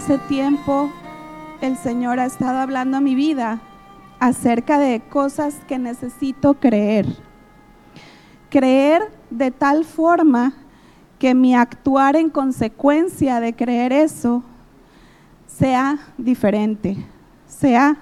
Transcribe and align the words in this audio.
Hace 0.00 0.16
tiempo 0.16 0.90
el 1.60 1.76
Señor 1.76 2.20
ha 2.20 2.24
estado 2.24 2.56
hablando 2.56 2.96
a 2.96 3.02
mi 3.02 3.14
vida 3.14 3.60
acerca 4.18 4.78
de 4.78 5.00
cosas 5.00 5.60
que 5.68 5.78
necesito 5.78 6.54
creer. 6.54 7.04
Creer 8.48 9.02
de 9.28 9.50
tal 9.50 9.84
forma 9.84 10.54
que 11.18 11.34
mi 11.34 11.54
actuar 11.54 12.16
en 12.16 12.30
consecuencia 12.30 13.40
de 13.40 13.52
creer 13.52 13.92
eso 13.92 14.42
sea 15.46 15.98
diferente, 16.16 16.96
sea 17.46 17.98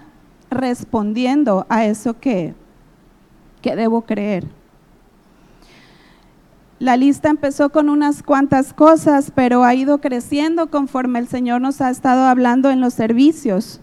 respondiendo 0.50 1.66
a 1.68 1.84
eso 1.84 2.20
que, 2.20 2.54
que 3.60 3.74
debo 3.74 4.02
creer. 4.02 4.46
La 6.78 6.96
lista 6.96 7.28
empezó 7.28 7.70
con 7.70 7.88
unas 7.88 8.22
cuantas 8.22 8.72
cosas, 8.72 9.32
pero 9.34 9.64
ha 9.64 9.74
ido 9.74 10.00
creciendo 10.00 10.70
conforme 10.70 11.18
el 11.18 11.26
Señor 11.26 11.60
nos 11.60 11.80
ha 11.80 11.90
estado 11.90 12.24
hablando 12.24 12.70
en 12.70 12.80
los 12.80 12.94
servicios. 12.94 13.80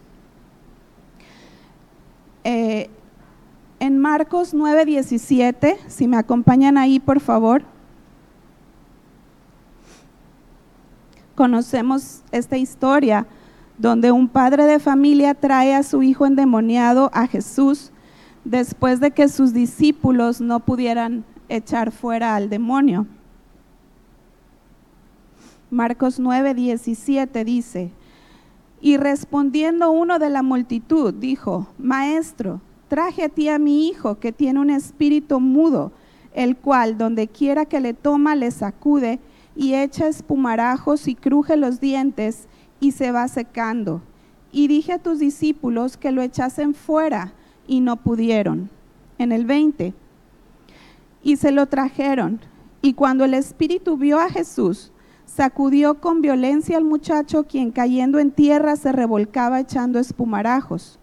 Eh, 2.45 2.89
en 3.79 3.97
Marcos 3.97 4.53
9:17, 4.53 5.77
si 5.87 6.07
me 6.07 6.15
acompañan 6.15 6.77
ahí, 6.77 6.99
por 6.99 7.19
favor. 7.19 7.63
Conocemos 11.35 12.21
esta 12.31 12.55
historia 12.55 13.27
donde 13.77 14.13
un 14.13 14.29
padre 14.29 14.63
de 14.65 14.79
familia 14.79 15.33
trae 15.33 15.75
a 15.75 15.83
su 15.83 16.01
hijo 16.01 16.25
endemoniado 16.25 17.11
a 17.13 17.27
Jesús 17.27 17.91
después 18.45 19.01
de 19.01 19.11
que 19.11 19.27
sus 19.27 19.51
discípulos 19.51 20.39
no 20.39 20.61
pudieran 20.61 21.25
echar 21.49 21.91
fuera 21.91 22.35
al 22.35 22.49
demonio. 22.49 23.07
Marcos 25.69 26.19
9, 26.19 26.53
17 26.53 27.43
dice, 27.43 27.91
y 28.81 28.97
respondiendo 28.97 29.91
uno 29.91 30.19
de 30.19 30.29
la 30.29 30.43
multitud, 30.43 31.13
dijo, 31.13 31.67
Maestro, 31.77 32.61
traje 32.87 33.23
a 33.23 33.29
ti 33.29 33.49
a 33.49 33.57
mi 33.57 33.87
hijo 33.87 34.19
que 34.19 34.31
tiene 34.31 34.59
un 34.59 34.69
espíritu 34.69 35.39
mudo, 35.39 35.91
el 36.33 36.55
cual 36.55 36.97
donde 36.97 37.27
quiera 37.27 37.65
que 37.65 37.79
le 37.79 37.93
toma 37.93 38.35
le 38.35 38.51
sacude 38.51 39.19
y 39.55 39.73
echa 39.73 40.07
espumarajos 40.07 41.07
y 41.07 41.15
cruje 41.15 41.57
los 41.57 41.79
dientes 41.79 42.47
y 42.79 42.91
se 42.91 43.11
va 43.11 43.27
secando. 43.27 44.01
Y 44.51 44.67
dije 44.67 44.93
a 44.93 44.99
tus 44.99 45.19
discípulos 45.19 45.97
que 45.97 46.11
lo 46.11 46.21
echasen 46.21 46.73
fuera 46.73 47.33
y 47.67 47.79
no 47.79 47.97
pudieron. 47.97 48.69
En 49.17 49.31
el 49.31 49.45
20 49.45 49.93
y 51.25 51.37
se 51.37 51.51
lo 51.51 51.65
trajeron. 51.65 52.39
Y 52.83 52.93
cuando 52.93 53.25
el 53.25 53.33
espíritu 53.33 53.97
vio 53.97 54.19
a 54.19 54.29
Jesús, 54.29 54.91
sacudió 55.25 55.99
con 55.99 56.21
violencia 56.21 56.77
al 56.77 56.85
muchacho, 56.85 57.45
quien 57.45 57.71
cayendo 57.71 58.19
en 58.19 58.29
tierra 58.31 58.75
se 58.75 58.91
revolcaba 58.91 59.59
echando 59.59 59.97
espumarajos. 59.97 60.99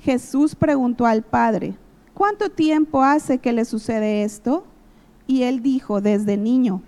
Jesús 0.00 0.56
preguntó 0.56 1.06
al 1.06 1.22
padre, 1.22 1.76
¿cuánto 2.12 2.50
tiempo 2.50 3.04
hace 3.04 3.38
que 3.38 3.52
le 3.52 3.64
sucede 3.64 4.24
esto? 4.24 4.64
Y 5.28 5.44
él 5.44 5.62
dijo, 5.62 6.00
desde 6.00 6.36
niño. 6.36 6.82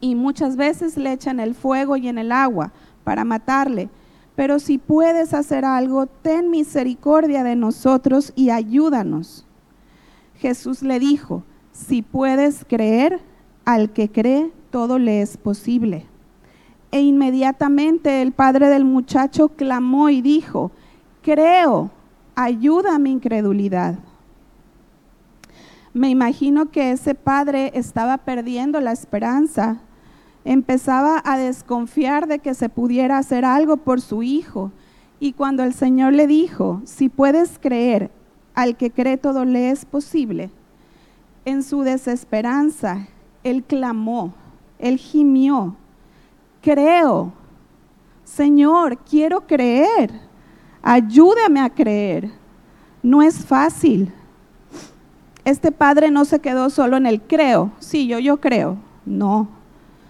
Y 0.00 0.14
muchas 0.14 0.54
veces 0.54 0.96
le 0.96 1.12
echan 1.12 1.40
el 1.40 1.56
fuego 1.56 1.96
y 1.96 2.06
en 2.06 2.18
el 2.18 2.30
agua 2.30 2.72
para 3.02 3.24
matarle. 3.24 3.90
Pero 4.36 4.60
si 4.60 4.78
puedes 4.78 5.34
hacer 5.34 5.64
algo, 5.64 6.06
ten 6.06 6.50
misericordia 6.50 7.42
de 7.42 7.56
nosotros 7.56 8.32
y 8.36 8.50
ayúdanos. 8.50 9.44
Jesús 10.36 10.84
le 10.84 11.00
dijo, 11.00 11.42
si 11.74 12.02
puedes 12.02 12.64
creer, 12.64 13.20
al 13.64 13.92
que 13.92 14.08
cree, 14.08 14.52
todo 14.70 14.98
le 14.98 15.20
es 15.20 15.36
posible. 15.36 16.06
E 16.92 17.00
inmediatamente 17.00 18.22
el 18.22 18.30
padre 18.30 18.68
del 18.68 18.84
muchacho 18.84 19.48
clamó 19.48 20.08
y 20.08 20.22
dijo, 20.22 20.70
creo, 21.20 21.90
ayuda 22.36 22.94
a 22.94 22.98
mi 23.00 23.10
incredulidad. 23.10 23.98
Me 25.92 26.10
imagino 26.10 26.70
que 26.70 26.92
ese 26.92 27.16
padre 27.16 27.72
estaba 27.74 28.18
perdiendo 28.18 28.80
la 28.80 28.92
esperanza, 28.92 29.80
empezaba 30.44 31.20
a 31.24 31.36
desconfiar 31.36 32.28
de 32.28 32.38
que 32.38 32.54
se 32.54 32.68
pudiera 32.68 33.18
hacer 33.18 33.44
algo 33.44 33.78
por 33.78 34.00
su 34.00 34.22
hijo. 34.22 34.70
Y 35.18 35.32
cuando 35.32 35.64
el 35.64 35.74
Señor 35.74 36.12
le 36.12 36.28
dijo, 36.28 36.82
si 36.84 37.08
puedes 37.08 37.58
creer, 37.58 38.12
al 38.54 38.76
que 38.76 38.92
cree 38.92 39.16
todo 39.16 39.44
le 39.44 39.70
es 39.70 39.84
posible, 39.84 40.50
en 41.44 41.62
su 41.62 41.82
desesperanza, 41.82 43.06
él 43.42 43.62
clamó, 43.64 44.34
él 44.78 44.96
gimió, 44.96 45.76
creo, 46.62 47.32
Señor, 48.24 48.98
quiero 48.98 49.46
creer, 49.46 50.10
ayúdame 50.82 51.60
a 51.60 51.70
creer. 51.70 52.30
No 53.02 53.22
es 53.22 53.44
fácil. 53.44 54.12
Este 55.44 55.70
padre 55.70 56.10
no 56.10 56.24
se 56.24 56.40
quedó 56.40 56.70
solo 56.70 56.96
en 56.96 57.04
el 57.04 57.20
creo, 57.20 57.70
sí, 57.78 58.06
yo, 58.06 58.18
yo 58.18 58.40
creo, 58.40 58.78
no. 59.04 59.48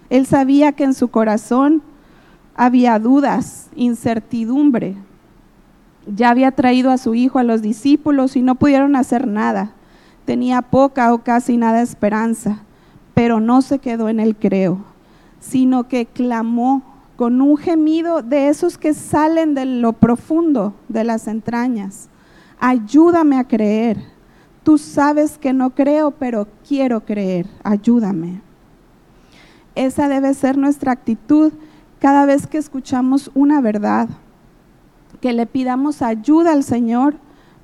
Él 0.09 0.25
sabía 0.25 0.71
que 0.71 0.85
en 0.85 0.93
su 0.93 1.09
corazón 1.09 1.83
había 2.55 2.97
dudas, 2.99 3.69
incertidumbre. 3.75 4.95
Ya 6.07 6.29
había 6.29 6.51
traído 6.51 6.89
a 6.89 6.97
su 6.97 7.15
hijo 7.15 7.37
a 7.37 7.43
los 7.43 7.61
discípulos 7.61 8.37
y 8.37 8.41
no 8.41 8.55
pudieron 8.55 8.95
hacer 8.95 9.27
nada 9.27 9.74
tenía 10.25 10.61
poca 10.61 11.13
o 11.13 11.19
casi 11.19 11.55
nada 11.55 11.81
esperanza, 11.81 12.59
pero 13.13 13.39
no 13.39 13.61
se 13.61 13.79
quedó 13.79 14.09
en 14.09 14.19
el 14.19 14.35
creo, 14.35 14.79
sino 15.39 15.87
que 15.87 16.05
clamó 16.05 16.83
con 17.15 17.41
un 17.41 17.55
gemido 17.55 18.21
de 18.21 18.49
esos 18.49 18.77
que 18.77 18.93
salen 18.93 19.53
de 19.53 19.65
lo 19.65 19.93
profundo 19.93 20.73
de 20.89 21.03
las 21.05 21.27
entrañas. 21.27 22.09
Ayúdame 22.59 23.37
a 23.37 23.45
creer. 23.45 23.97
Tú 24.63 24.77
sabes 24.77 25.37
que 25.37 25.53
no 25.53 25.69
creo, 25.69 26.11
pero 26.11 26.47
quiero 26.67 27.05
creer. 27.05 27.47
Ayúdame. 27.63 28.41
Esa 29.75 30.09
debe 30.09 30.33
ser 30.33 30.57
nuestra 30.57 30.91
actitud 30.91 31.53
cada 31.99 32.25
vez 32.25 32.47
que 32.47 32.57
escuchamos 32.57 33.31
una 33.33 33.61
verdad, 33.61 34.09
que 35.21 35.33
le 35.33 35.45
pidamos 35.45 36.01
ayuda 36.01 36.51
al 36.51 36.63
Señor 36.63 37.15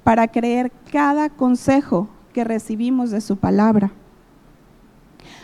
para 0.04 0.28
creer 0.28 0.72
cada 0.92 1.30
consejo 1.30 2.08
que 2.32 2.44
recibimos 2.44 3.12
de 3.12 3.22
su 3.22 3.38
palabra. 3.38 3.92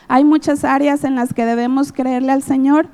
Hay 0.07 0.23
muchas 0.23 0.63
áreas 0.63 1.03
en 1.03 1.15
las 1.15 1.33
que 1.33 1.45
debemos 1.45 1.91
creerle 1.91 2.31
al 2.31 2.41
Señor. 2.41 2.87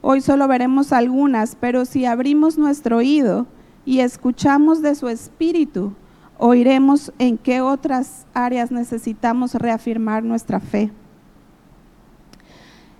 Hoy 0.00 0.20
solo 0.20 0.48
veremos 0.48 0.92
algunas, 0.92 1.56
pero 1.56 1.84
si 1.84 2.04
abrimos 2.04 2.58
nuestro 2.58 2.98
oído 2.98 3.46
y 3.84 4.00
escuchamos 4.00 4.82
de 4.82 4.94
su 4.94 5.08
espíritu, 5.08 5.94
oiremos 6.38 7.12
en 7.18 7.38
qué 7.38 7.60
otras 7.60 8.26
áreas 8.34 8.70
necesitamos 8.70 9.54
reafirmar 9.54 10.22
nuestra 10.24 10.60
fe. 10.60 10.90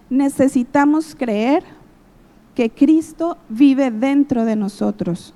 Necesitamos 0.09 1.15
creer 1.15 1.65
que 2.55 2.71
Cristo 2.71 3.39
vive 3.49 3.91
dentro 3.91 4.45
de 4.45 4.57
nosotros. 4.57 5.35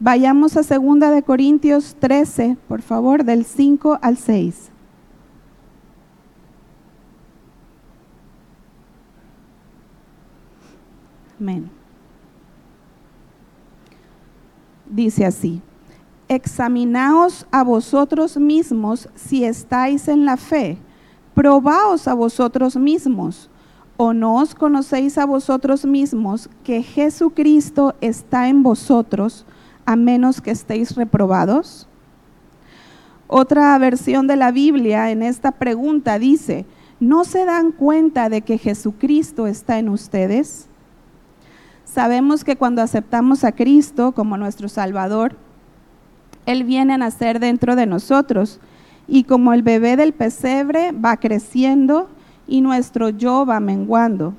Vayamos 0.00 0.56
a 0.56 0.62
2 0.62 1.00
de 1.12 1.22
Corintios 1.22 1.96
13, 1.98 2.56
por 2.68 2.82
favor, 2.82 3.24
del 3.24 3.44
5 3.44 3.98
al 4.02 4.16
6. 4.16 4.70
Amén. 11.40 11.70
Dice 14.86 15.24
así, 15.24 15.60
examinaos 16.28 17.46
a 17.50 17.62
vosotros 17.62 18.36
mismos 18.36 19.08
si 19.14 19.44
estáis 19.44 20.08
en 20.08 20.24
la 20.24 20.36
fe, 20.36 20.78
probaos 21.34 22.08
a 22.08 22.14
vosotros 22.14 22.76
mismos, 22.76 23.50
o 23.96 24.12
no 24.12 24.36
os 24.36 24.54
conocéis 24.54 25.18
a 25.18 25.26
vosotros 25.26 25.84
mismos 25.84 26.48
que 26.64 26.82
Jesucristo 26.82 27.94
está 28.00 28.48
en 28.48 28.62
vosotros, 28.62 29.44
a 29.86 29.96
menos 29.96 30.40
que 30.40 30.50
estéis 30.50 30.94
reprobados? 30.94 31.88
Otra 33.26 33.76
versión 33.78 34.26
de 34.26 34.36
la 34.36 34.52
Biblia 34.52 35.10
en 35.10 35.22
esta 35.22 35.52
pregunta 35.52 36.18
dice, 36.18 36.66
¿no 37.00 37.24
se 37.24 37.44
dan 37.44 37.72
cuenta 37.72 38.28
de 38.28 38.42
que 38.42 38.58
Jesucristo 38.58 39.46
está 39.46 39.78
en 39.78 39.88
ustedes? 39.88 40.68
Sabemos 41.84 42.44
que 42.44 42.56
cuando 42.56 42.82
aceptamos 42.82 43.44
a 43.44 43.52
Cristo 43.52 44.12
como 44.12 44.36
nuestro 44.36 44.68
Salvador, 44.68 45.36
Él 46.44 46.64
viene 46.64 46.94
a 46.94 46.98
nacer 46.98 47.40
dentro 47.40 47.76
de 47.76 47.86
nosotros 47.86 48.60
y 49.06 49.24
como 49.24 49.52
el 49.52 49.62
bebé 49.62 49.96
del 49.96 50.12
pesebre 50.12 50.92
va 50.92 51.16
creciendo 51.16 52.08
y 52.46 52.60
nuestro 52.60 53.08
yo 53.10 53.46
va 53.46 53.60
menguando. 53.60 54.34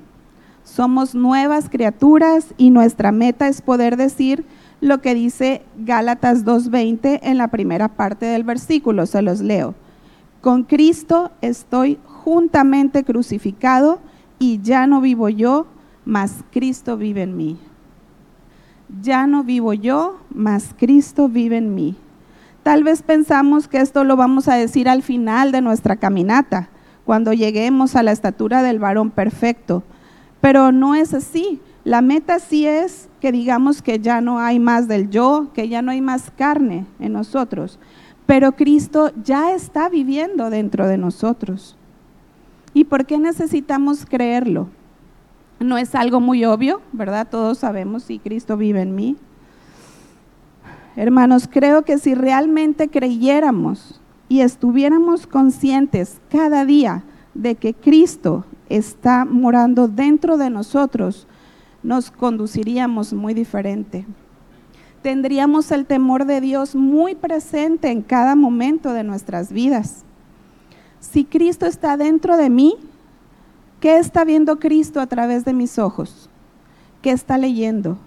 Somos 0.63 1.15
nuevas 1.15 1.69
criaturas 1.69 2.53
y 2.57 2.71
nuestra 2.71 3.11
meta 3.11 3.47
es 3.47 3.61
poder 3.61 3.97
decir, 3.97 4.45
lo 4.85 5.01
que 5.01 5.13
dice 5.13 5.63
Gálatas 5.77 6.45
2.20 6.45 7.19
en 7.23 7.37
la 7.37 7.49
primera 7.49 7.89
parte 7.89 8.25
del 8.25 8.43
versículo, 8.43 9.05
se 9.05 9.21
los 9.21 9.41
leo. 9.41 9.75
Con 10.41 10.63
Cristo 10.63 11.31
estoy 11.41 11.99
juntamente 12.05 13.03
crucificado 13.03 13.99
y 14.39 14.61
ya 14.61 14.87
no 14.87 15.01
vivo 15.01 15.29
yo, 15.29 15.67
mas 16.05 16.43
Cristo 16.51 16.97
vive 16.97 17.23
en 17.23 17.35
mí. 17.35 17.57
ya 19.01 19.25
no 19.25 19.43
vivo 19.43 19.73
yo, 19.73 20.19
mas 20.29 20.75
Cristo 20.77 21.27
vive 21.27 21.57
en 21.57 21.73
mí. 21.73 21.95
Tal 22.61 22.83
vez 22.83 23.01
pensamos 23.01 23.67
que 23.67 23.79
esto 23.79 24.03
lo 24.03 24.15
vamos 24.15 24.47
a 24.47 24.55
decir 24.55 24.87
al 24.87 25.01
final 25.01 25.51
de 25.51 25.61
nuestra 25.61 25.95
caminata, 25.95 26.69
cuando 27.03 27.33
lleguemos 27.33 27.95
a 27.95 28.03
la 28.03 28.11
estatura 28.11 28.63
del 28.63 28.79
varón 28.79 29.11
perfecto, 29.11 29.83
pero 30.41 30.71
no 30.71 30.95
es 30.95 31.13
así. 31.13 31.59
La 31.85 32.01
meta 32.01 32.39
sí 32.39 32.65
es 32.65 33.09
que 33.21 33.31
digamos 33.31 33.83
que 33.83 33.99
ya 33.99 34.19
no 34.19 34.39
hay 34.39 34.59
más 34.59 34.87
del 34.87 35.11
yo, 35.11 35.49
que 35.53 35.69
ya 35.69 35.83
no 35.83 35.91
hay 35.91 36.01
más 36.01 36.31
carne 36.35 36.87
en 36.99 37.13
nosotros, 37.13 37.77
pero 38.25 38.53
Cristo 38.53 39.11
ya 39.23 39.53
está 39.53 39.87
viviendo 39.87 40.49
dentro 40.49 40.87
de 40.87 40.97
nosotros. 40.97 41.77
¿Y 42.73 42.85
por 42.85 43.05
qué 43.05 43.19
necesitamos 43.19 44.03
creerlo? 44.03 44.67
No 45.59 45.77
es 45.77 45.93
algo 45.93 46.19
muy 46.19 46.43
obvio, 46.43 46.81
¿verdad? 46.91 47.27
Todos 47.29 47.59
sabemos 47.59 48.01
si 48.01 48.17
Cristo 48.17 48.57
vive 48.57 48.81
en 48.81 48.95
mí. 48.95 49.15
Hermanos, 50.95 51.47
creo 51.47 51.83
que 51.83 51.99
si 51.99 52.15
realmente 52.15 52.89
creyéramos 52.89 54.01
y 54.27 54.39
estuviéramos 54.39 55.27
conscientes 55.27 56.19
cada 56.31 56.65
día 56.65 57.03
de 57.35 57.53
que 57.53 57.75
Cristo 57.75 58.43
está 58.69 59.23
morando 59.23 59.87
dentro 59.87 60.37
de 60.37 60.49
nosotros, 60.49 61.27
nos 61.85 62.11
conduciríamos 62.11 63.13
muy 63.13 63.33
diferente. 63.33 64.05
Tendríamos 65.01 65.71
el 65.71 65.85
temor 65.85 66.25
de 66.25 66.41
Dios 66.41 66.75
muy 66.75 67.15
presente 67.15 67.91
en 67.91 68.01
cada 68.01 68.35
momento 68.35 68.91
de 68.91 69.03
nuestras 69.03 69.53
vidas. 69.53 70.03
Si 70.99 71.23
Cristo 71.23 71.65
está 71.65 71.95
dentro 71.95 72.35
de 72.35 72.49
mí, 72.49 72.75
¿Qué 73.85 73.97
está 73.97 74.23
viendo 74.25 74.57
Cristo 74.57 74.99
a 74.99 75.05
través 75.05 75.45
de 75.45 75.53
mis 75.53 75.77
ojos? 75.77 76.27
¿Qué 77.03 77.11
está 77.11 77.37
leyendo? 77.37 77.99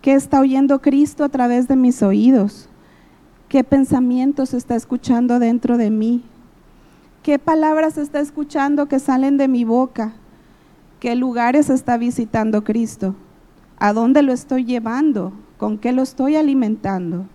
¿Qué 0.00 0.14
está 0.14 0.38
oyendo 0.38 0.80
Cristo 0.80 1.24
a 1.24 1.28
través 1.28 1.66
de 1.66 1.74
mis 1.74 2.04
oídos? 2.04 2.68
¿Qué 3.48 3.64
pensamientos 3.64 4.54
está 4.54 4.76
escuchando 4.76 5.40
dentro 5.40 5.76
de 5.76 5.90
mí? 5.90 6.22
¿Qué 7.24 7.40
palabras 7.40 7.98
está 7.98 8.20
escuchando 8.20 8.86
que 8.86 9.00
salen 9.00 9.38
de 9.38 9.48
mi 9.48 9.64
boca? 9.64 10.12
¿Qué 11.00 11.14
lugares 11.14 11.68
está 11.68 11.98
visitando 11.98 12.64
Cristo? 12.64 13.14
¿A 13.78 13.92
dónde 13.92 14.22
lo 14.22 14.32
estoy 14.32 14.64
llevando? 14.64 15.32
¿Con 15.58 15.76
qué 15.76 15.92
lo 15.92 16.02
estoy 16.02 16.36
alimentando? 16.36 17.26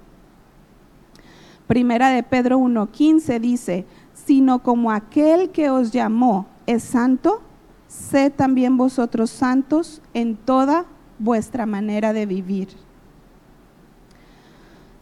Primera 1.68 2.10
de 2.10 2.24
Pedro 2.24 2.60
1.15 2.60 3.40
dice, 3.40 3.86
sino 4.14 4.64
como 4.64 4.92
aquel 4.92 5.52
que 5.52 5.70
os 5.70 5.92
llamó 5.92 6.48
es 6.66 6.84
santo, 6.84 7.42
sed 7.88 8.32
también 8.34 8.78
vosotros 8.78 9.30
santos 9.30 10.02
en 10.14 10.36
toda 10.36 10.86
vuestra 11.20 11.66
manera 11.66 12.14
de 12.14 12.26
vivir. 12.26 12.70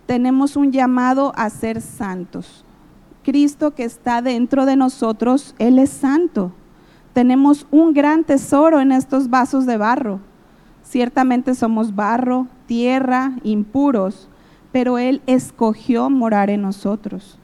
Tenemos 0.05 0.55
un 0.55 0.71
llamado 0.71 1.31
a 1.35 1.49
ser 1.49 1.81
santos. 1.81 2.65
Cristo 3.23 3.73
que 3.73 3.83
está 3.83 4.21
dentro 4.21 4.65
de 4.65 4.75
nosotros, 4.75 5.55
Él 5.59 5.79
es 5.79 5.89
santo. 5.89 6.51
Tenemos 7.19 7.67
un 7.69 7.93
gran 7.93 8.23
tesoro 8.23 8.79
en 8.79 8.93
estos 8.93 9.29
vasos 9.29 9.65
de 9.65 9.75
barro. 9.75 10.21
Ciertamente 10.83 11.53
somos 11.53 11.93
barro, 11.93 12.47
tierra, 12.65 13.33
impuros, 13.43 14.29
pero 14.71 14.97
Él 14.97 15.21
escogió 15.27 16.09
morar 16.09 16.49
en 16.49 16.61
nosotros. 16.61 17.37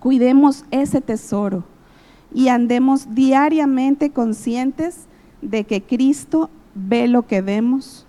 Cuidemos 0.00 0.64
ese 0.72 1.00
tesoro 1.00 1.62
y 2.34 2.48
andemos 2.48 3.14
diariamente 3.14 4.10
conscientes 4.10 5.06
de 5.40 5.62
que 5.62 5.80
Cristo 5.80 6.50
ve 6.74 7.06
lo 7.06 7.28
que 7.28 7.42
vemos 7.42 8.08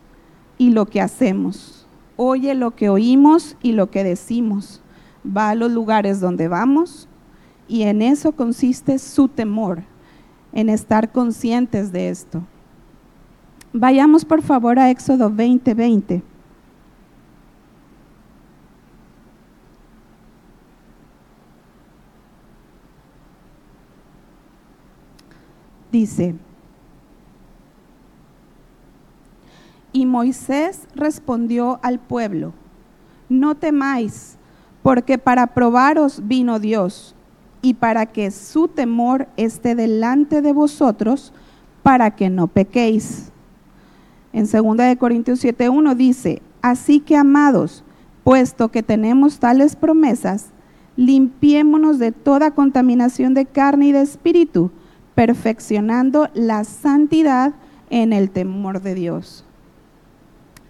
y 0.57 0.71
lo 0.71 0.87
que 0.87 0.99
hacemos, 0.99 1.85
oye 2.17 2.55
lo 2.55 2.71
que 2.71 2.89
oímos 2.89 3.55
y 3.61 3.73
lo 3.73 3.91
que 3.91 4.03
decimos, 4.03 4.81
va 5.23 5.51
a 5.51 5.55
los 5.55 5.71
lugares 5.71 6.19
donde 6.19 6.47
vamos 6.47 7.07
y 7.67 7.83
en 7.83 8.01
eso 8.01 8.31
consiste 8.31 8.97
su 8.97 9.27
temor, 9.27 9.83
en 10.53 10.69
estar 10.69 11.11
conscientes 11.11 11.91
de 11.91 12.09
esto. 12.09 12.43
Vayamos 13.73 14.23
por 14.23 14.41
favor 14.41 14.79
a 14.79 14.89
Éxodo 14.89 15.29
20:20. 15.29 16.21
dice, 25.93 26.35
y 29.93 30.07
Moisés 30.07 30.87
respondió 30.95 31.79
al 31.83 31.99
pueblo, 31.99 32.51
no 33.29 33.55
temáis, 33.55 34.37
porque 34.81 35.19
para 35.19 35.47
probaros 35.53 36.27
vino 36.27 36.59
Dios, 36.59 37.15
y 37.63 37.73
para 37.75 38.05
que 38.05 38.29
su 38.29 38.67
temor 38.67 39.27
esté 39.37 39.73
delante 39.73 40.43
de 40.43 40.51
vosotros, 40.51 41.33
para 41.81 42.11
que 42.11 42.29
no 42.29 42.47
pequéis. 42.47 43.31
En 44.33 44.45
2 44.45 44.77
de 44.77 44.97
Corintios 44.97 45.43
7:1 45.43 45.95
dice, 45.95 46.41
así 46.61 46.99
que 46.99 47.15
amados, 47.15 47.83
puesto 48.23 48.69
que 48.69 48.83
tenemos 48.83 49.39
tales 49.39 49.75
promesas, 49.75 50.49
limpiémonos 50.97 51.99
de 51.99 52.11
toda 52.11 52.51
contaminación 52.51 53.33
de 53.33 53.45
carne 53.45 53.87
y 53.87 53.91
de 53.93 54.01
espíritu, 54.01 54.69
perfeccionando 55.15 56.29
la 56.33 56.65
santidad 56.65 57.53
en 57.89 58.11
el 58.11 58.29
temor 58.29 58.81
de 58.81 58.95
Dios. 58.95 59.45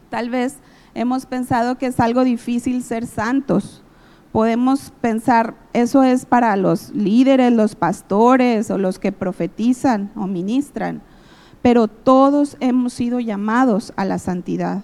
Tal 0.10 0.30
vez 0.30 0.58
hemos 0.94 1.26
pensado 1.26 1.78
que 1.78 1.88
es 1.88 2.00
algo 2.00 2.24
difícil 2.24 2.84
ser 2.84 3.08
santos. 3.08 3.83
Podemos 4.34 4.92
pensar, 5.00 5.56
eso 5.72 6.04
es 6.04 6.26
para 6.26 6.58
los 6.58 6.90
líderes, 6.90 7.54
los 7.54 7.76
pastores 7.76 8.70
o 8.70 8.78
los 8.78 9.00
que 9.00 9.14
profetizan 9.14 10.12
o 10.16 10.28
ministran, 10.28 11.02
pero 11.62 11.88
todos 11.88 12.58
hemos 12.60 12.92
sido 12.92 13.22
llamados 13.22 13.94
a 13.96 14.04
la 14.04 14.20
santidad. 14.20 14.84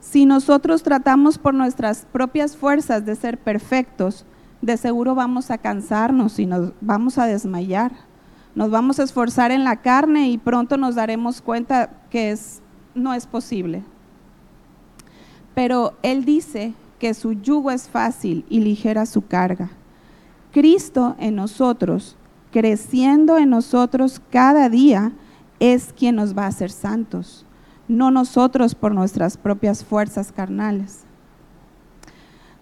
Si 0.00 0.24
nosotros 0.24 0.82
tratamos 0.82 1.36
por 1.36 1.52
nuestras 1.52 2.06
propias 2.10 2.56
fuerzas 2.56 3.04
de 3.04 3.14
ser 3.14 3.36
perfectos, 3.36 4.24
de 4.62 4.78
seguro 4.78 5.14
vamos 5.14 5.50
a 5.50 5.58
cansarnos 5.58 6.38
y 6.38 6.46
nos 6.46 6.72
vamos 6.80 7.18
a 7.18 7.26
desmayar 7.26 7.92
nos 8.54 8.70
vamos 8.70 9.00
a 9.00 9.02
esforzar 9.02 9.50
en 9.50 9.64
la 9.64 9.76
carne 9.76 10.28
y 10.28 10.38
pronto 10.38 10.76
nos 10.76 10.94
daremos 10.94 11.40
cuenta 11.40 11.90
que 12.10 12.36
no 12.94 13.12
es 13.12 13.26
posible. 13.26 13.82
Pero 15.54 15.94
Él 16.02 16.24
dice 16.24 16.74
que 16.98 17.14
su 17.14 17.32
yugo 17.32 17.70
es 17.70 17.88
fácil 17.88 18.44
y 18.48 18.60
ligera 18.60 19.06
su 19.06 19.26
carga. 19.26 19.70
Cristo 20.52 21.16
en 21.18 21.36
nosotros, 21.36 22.16
creciendo 22.52 23.38
en 23.38 23.50
nosotros 23.50 24.20
cada 24.30 24.68
día, 24.68 25.12
es 25.60 25.92
quien 25.92 26.16
nos 26.16 26.36
va 26.36 26.44
a 26.44 26.48
hacer 26.48 26.70
santos, 26.70 27.46
no 27.88 28.10
nosotros 28.10 28.74
por 28.74 28.94
nuestras 28.94 29.36
propias 29.36 29.84
fuerzas 29.84 30.32
carnales. 30.32 31.04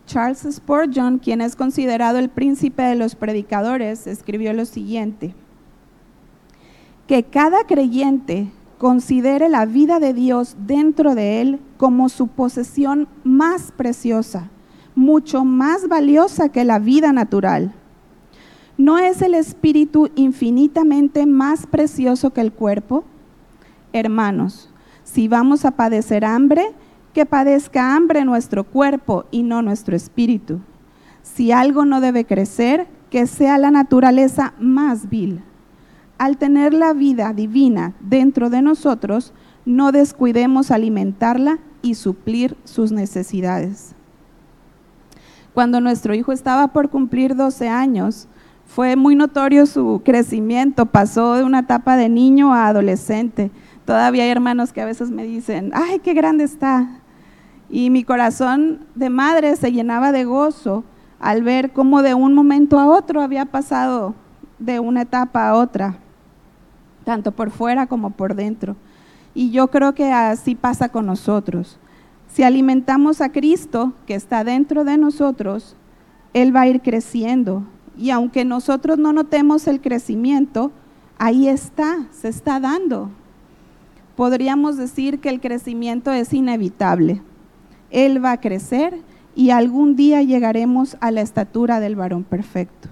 Charles 0.06 0.46
Spurgeon, 0.50 1.18
quien 1.18 1.40
es 1.40 1.56
considerado 1.56 2.18
el 2.18 2.28
príncipe 2.28 2.82
de 2.82 2.96
los 2.96 3.14
predicadores, 3.14 4.06
escribió 4.06 4.52
lo 4.52 4.64
siguiente 4.64 5.34
que 7.06 7.24
cada 7.24 7.64
creyente 7.64 8.50
considere 8.78 9.48
la 9.48 9.66
vida 9.66 10.00
de 10.00 10.14
Dios 10.14 10.56
dentro 10.66 11.14
de 11.14 11.40
él 11.40 11.60
como 11.82 12.08
su 12.08 12.28
posesión 12.28 13.08
más 13.24 13.72
preciosa, 13.72 14.48
mucho 14.94 15.44
más 15.44 15.88
valiosa 15.88 16.48
que 16.48 16.64
la 16.64 16.78
vida 16.78 17.12
natural. 17.12 17.74
¿No 18.78 18.98
es 18.98 19.20
el 19.20 19.34
espíritu 19.34 20.08
infinitamente 20.14 21.26
más 21.26 21.66
precioso 21.66 22.32
que 22.32 22.40
el 22.40 22.52
cuerpo? 22.52 23.02
Hermanos, 23.92 24.70
si 25.02 25.26
vamos 25.26 25.64
a 25.64 25.72
padecer 25.72 26.24
hambre, 26.24 26.72
que 27.14 27.26
padezca 27.26 27.96
hambre 27.96 28.24
nuestro 28.24 28.62
cuerpo 28.62 29.24
y 29.32 29.42
no 29.42 29.60
nuestro 29.60 29.96
espíritu. 29.96 30.60
Si 31.24 31.50
algo 31.50 31.84
no 31.84 32.00
debe 32.00 32.24
crecer, 32.24 32.86
que 33.10 33.26
sea 33.26 33.58
la 33.58 33.72
naturaleza 33.72 34.54
más 34.60 35.10
vil 35.10 35.42
al 36.16 36.36
tener 36.36 36.74
la 36.74 36.92
vida 36.92 37.32
divina 37.32 37.94
dentro 37.98 38.50
de 38.50 38.62
nosotros, 38.62 39.34
no 39.64 39.90
descuidemos 39.90 40.70
alimentarla 40.70 41.58
y 41.82 41.94
suplir 41.94 42.56
sus 42.64 42.92
necesidades. 42.92 43.94
Cuando 45.54 45.80
nuestro 45.80 46.14
hijo 46.14 46.32
estaba 46.32 46.68
por 46.68 46.88
cumplir 46.88 47.36
12 47.36 47.68
años, 47.68 48.28
fue 48.64 48.96
muy 48.96 49.14
notorio 49.14 49.66
su 49.66 50.00
crecimiento, 50.04 50.86
pasó 50.86 51.34
de 51.34 51.44
una 51.44 51.60
etapa 51.60 51.96
de 51.96 52.08
niño 52.08 52.54
a 52.54 52.68
adolescente. 52.68 53.50
Todavía 53.84 54.22
hay 54.22 54.30
hermanos 54.30 54.72
que 54.72 54.80
a 54.80 54.86
veces 54.86 55.10
me 55.10 55.24
dicen, 55.24 55.72
ay, 55.74 55.98
qué 55.98 56.14
grande 56.14 56.44
está. 56.44 56.88
Y 57.68 57.90
mi 57.90 58.04
corazón 58.04 58.86
de 58.94 59.10
madre 59.10 59.56
se 59.56 59.72
llenaba 59.72 60.12
de 60.12 60.24
gozo 60.24 60.84
al 61.20 61.42
ver 61.42 61.72
cómo 61.72 62.02
de 62.02 62.14
un 62.14 62.32
momento 62.32 62.78
a 62.78 62.86
otro 62.86 63.20
había 63.20 63.44
pasado 63.44 64.14
de 64.58 64.80
una 64.80 65.02
etapa 65.02 65.48
a 65.48 65.54
otra 65.54 65.98
tanto 67.04 67.32
por 67.32 67.50
fuera 67.50 67.86
como 67.86 68.10
por 68.10 68.34
dentro. 68.34 68.76
Y 69.34 69.50
yo 69.50 69.68
creo 69.68 69.94
que 69.94 70.12
así 70.12 70.54
pasa 70.54 70.88
con 70.90 71.06
nosotros. 71.06 71.78
Si 72.28 72.42
alimentamos 72.42 73.20
a 73.20 73.30
Cristo, 73.30 73.92
que 74.06 74.14
está 74.14 74.44
dentro 74.44 74.84
de 74.84 74.98
nosotros, 74.98 75.76
Él 76.32 76.54
va 76.54 76.62
a 76.62 76.68
ir 76.68 76.80
creciendo. 76.80 77.64
Y 77.96 78.10
aunque 78.10 78.44
nosotros 78.44 78.98
no 78.98 79.12
notemos 79.12 79.66
el 79.66 79.80
crecimiento, 79.80 80.72
ahí 81.18 81.48
está, 81.48 82.06
se 82.10 82.28
está 82.28 82.58
dando. 82.58 83.10
Podríamos 84.16 84.76
decir 84.76 85.20
que 85.20 85.28
el 85.28 85.40
crecimiento 85.40 86.10
es 86.12 86.32
inevitable. 86.32 87.22
Él 87.90 88.24
va 88.24 88.32
a 88.32 88.40
crecer 88.40 88.98
y 89.34 89.50
algún 89.50 89.96
día 89.96 90.22
llegaremos 90.22 90.96
a 91.00 91.10
la 91.10 91.20
estatura 91.20 91.80
del 91.80 91.96
varón 91.96 92.24
perfecto. 92.24 92.88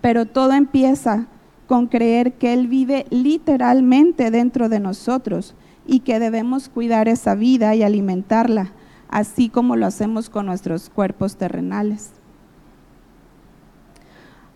Pero 0.00 0.26
todo 0.26 0.52
empieza 0.52 1.26
con 1.68 1.86
creer 1.86 2.32
que 2.32 2.54
Él 2.54 2.66
vive 2.66 3.06
literalmente 3.10 4.32
dentro 4.32 4.68
de 4.68 4.80
nosotros 4.80 5.54
y 5.86 6.00
que 6.00 6.18
debemos 6.18 6.68
cuidar 6.68 7.08
esa 7.08 7.34
vida 7.34 7.74
y 7.74 7.82
alimentarla, 7.82 8.72
así 9.08 9.50
como 9.50 9.76
lo 9.76 9.86
hacemos 9.86 10.30
con 10.30 10.46
nuestros 10.46 10.88
cuerpos 10.88 11.36
terrenales. 11.36 12.12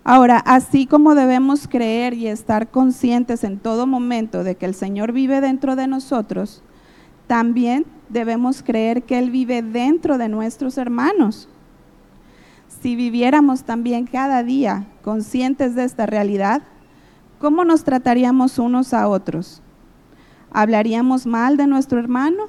Ahora, 0.04 0.38
así 0.38 0.87
como 0.87 1.14
debemos 1.14 1.69
creer 1.69 2.14
y 2.14 2.26
estar 2.26 2.71
conscientes 2.71 3.45
en 3.45 3.59
todo 3.59 3.87
momento 3.87 4.42
de 4.42 4.57
que 4.57 4.66
el 4.66 4.75
Señor 4.75 5.12
vive 5.12 5.40
dentro 5.40 5.76
de 5.76 5.87
nosotros, 5.87 6.62
también 7.26 7.85
debemos 8.09 8.62
creer 8.62 9.04
que 9.04 9.19
Él 9.19 9.31
vive 9.31 9.62
dentro 9.62 10.19
de 10.19 10.28
nuestros 10.28 10.76
hermanos. 10.76 11.49
Si 12.81 12.97
viviéramos 12.97 13.62
también 13.64 14.07
cada 14.07 14.42
día 14.42 14.87
conscientes 15.02 15.76
de 15.76 15.85
esta 15.85 16.07
realidad, 16.07 16.62
¿cómo 17.42 17.64
nos 17.64 17.82
trataríamos 17.82 18.61
unos 18.61 18.94
a 18.94 19.08
otros? 19.08 19.62
¿Hablaríamos 20.52 21.26
mal 21.26 21.56
de 21.56 21.66
nuestro 21.66 21.99
hermano, 21.99 22.44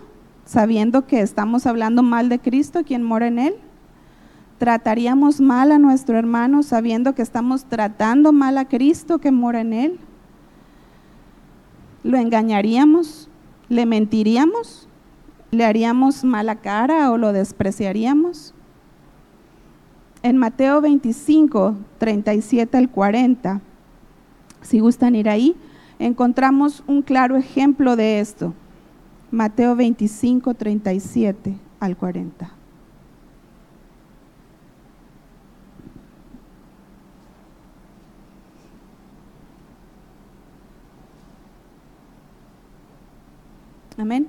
sabiendo 0.45 1.07
que 1.07 1.21
estamos 1.21 1.65
hablando 1.65 2.03
mal 2.03 2.29
de 2.29 2.37
Cristo, 2.37 2.83
quien 2.85 3.01
mora 3.01 3.25
en 3.25 3.39
él? 3.39 3.55
¿Trataríamos 4.59 5.41
mal 5.41 5.71
a 5.71 5.79
nuestro 5.79 6.15
hermano 6.15 6.61
sabiendo 6.61 7.15
que 7.15 7.23
estamos 7.23 7.65
tratando 7.65 8.31
mal 8.33 8.55
a 8.59 8.65
Cristo 8.65 9.17
que 9.17 9.31
mora 9.31 9.61
en 9.61 9.73
él? 9.73 9.99
¿Lo 12.03 12.19
engañaríamos? 12.19 13.29
¿Le 13.69 13.87
mentiríamos? 13.87 14.87
¿Le 15.49 15.65
haríamos 15.65 16.23
mala 16.23 16.57
cara 16.57 17.09
o 17.09 17.17
lo 17.17 17.33
despreciaríamos? 17.33 18.53
En 20.21 20.37
Mateo 20.37 20.81
25, 20.81 21.77
37 21.97 22.77
al 22.77 22.91
40, 22.91 23.59
si 24.63 24.79
gustan 24.79 25.15
ir 25.15 25.29
ahí, 25.29 25.55
encontramos 25.99 26.83
un 26.87 27.01
claro 27.01 27.37
ejemplo 27.37 27.95
de 27.95 28.19
esto. 28.19 28.53
Mateo 29.31 29.75
25, 29.75 30.53
37 30.53 31.55
al 31.79 31.97
40. 31.97 32.51
Amén. 43.97 44.27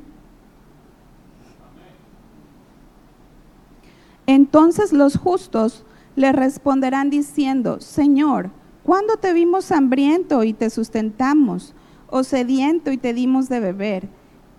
Entonces 4.27 4.93
los 4.93 5.17
justos 5.17 5.85
le 6.17 6.33
responderán 6.33 7.11
diciendo, 7.11 7.81
Señor, 7.81 8.51
¿Cuándo 8.85 9.17
te 9.17 9.33
vimos 9.33 9.73
hambriento 9.73 10.45
y 10.45 10.53
te 10.53 10.69
sustentamos? 10.69 11.75
¿O 12.11 12.23
sediento 12.23 12.93
y 12.93 12.99
te 12.99 13.15
dimos 13.15 13.49
de 13.49 13.59
beber? 13.59 14.11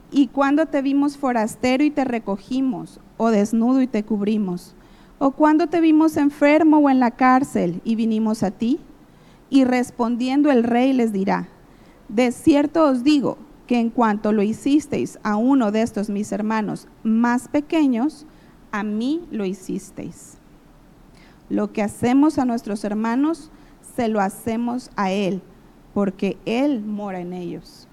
¿Y 0.10 0.28
cuándo 0.28 0.66
te 0.66 0.82
vimos 0.82 1.16
forastero 1.16 1.84
y 1.84 1.92
te 1.92 2.06
recogimos? 2.06 3.00
¿O 3.18 3.30
desnudo 3.30 3.84
y 3.84 3.88
te 3.88 4.04
cubrimos? 4.04 4.74
¿O 5.20 5.30
cuándo 5.30 5.68
te 5.68 5.80
vimos 5.80 6.18
enfermo 6.18 6.80
o 6.80 6.90
en 6.90 7.00
la 7.00 7.12
cárcel 7.12 7.82
y 7.84 7.96
vinimos 7.96 8.42
a 8.42 8.50
ti? 8.50 8.80
Y 9.52 9.64
respondiendo 9.64 10.50
el 10.50 10.64
rey 10.64 10.92
les 10.94 11.14
dirá, 11.14 11.48
de 12.10 12.32
cierto 12.32 12.84
os 12.84 13.04
digo 13.04 13.38
que 13.68 13.80
en 13.80 13.92
cuanto 13.92 14.32
lo 14.32 14.42
hicisteis 14.42 15.20
a 15.22 15.36
uno 15.36 15.72
de 15.72 15.84
estos 15.84 16.10
mis 16.10 16.32
hermanos 16.32 16.88
más 17.04 17.48
pequeños, 17.48 18.26
a 18.72 18.82
mí 18.82 19.22
lo 19.30 19.46
hicisteis. 19.46 20.40
Lo 21.48 21.72
que 21.72 21.84
hacemos 21.84 22.40
a 22.40 22.46
nuestros 22.46 22.84
hermanos, 22.84 23.52
se 23.96 24.08
lo 24.08 24.22
hacemos 24.22 24.92
a 24.96 25.12
Él, 25.12 25.42
porque 25.94 26.38
Él 26.46 26.82
mora 26.82 27.20
en 27.20 27.34
ellos. 27.34 27.88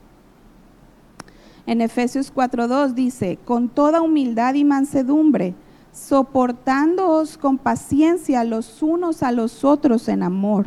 En 1.67 1.81
Efesios 1.81 2.35
4.2 2.35 2.95
dice, 2.95 3.39
con 3.45 3.69
toda 3.69 4.03
humildad 4.03 4.55
y 4.55 4.65
mansedumbre, 4.65 5.55
soportándoos 5.93 7.39
con 7.39 7.59
paciencia 7.59 8.45
los 8.45 8.83
unos 8.83 9.23
a 9.23 9.31
los 9.31 9.65
otros 9.65 10.09
en 10.09 10.23
amor. 10.23 10.67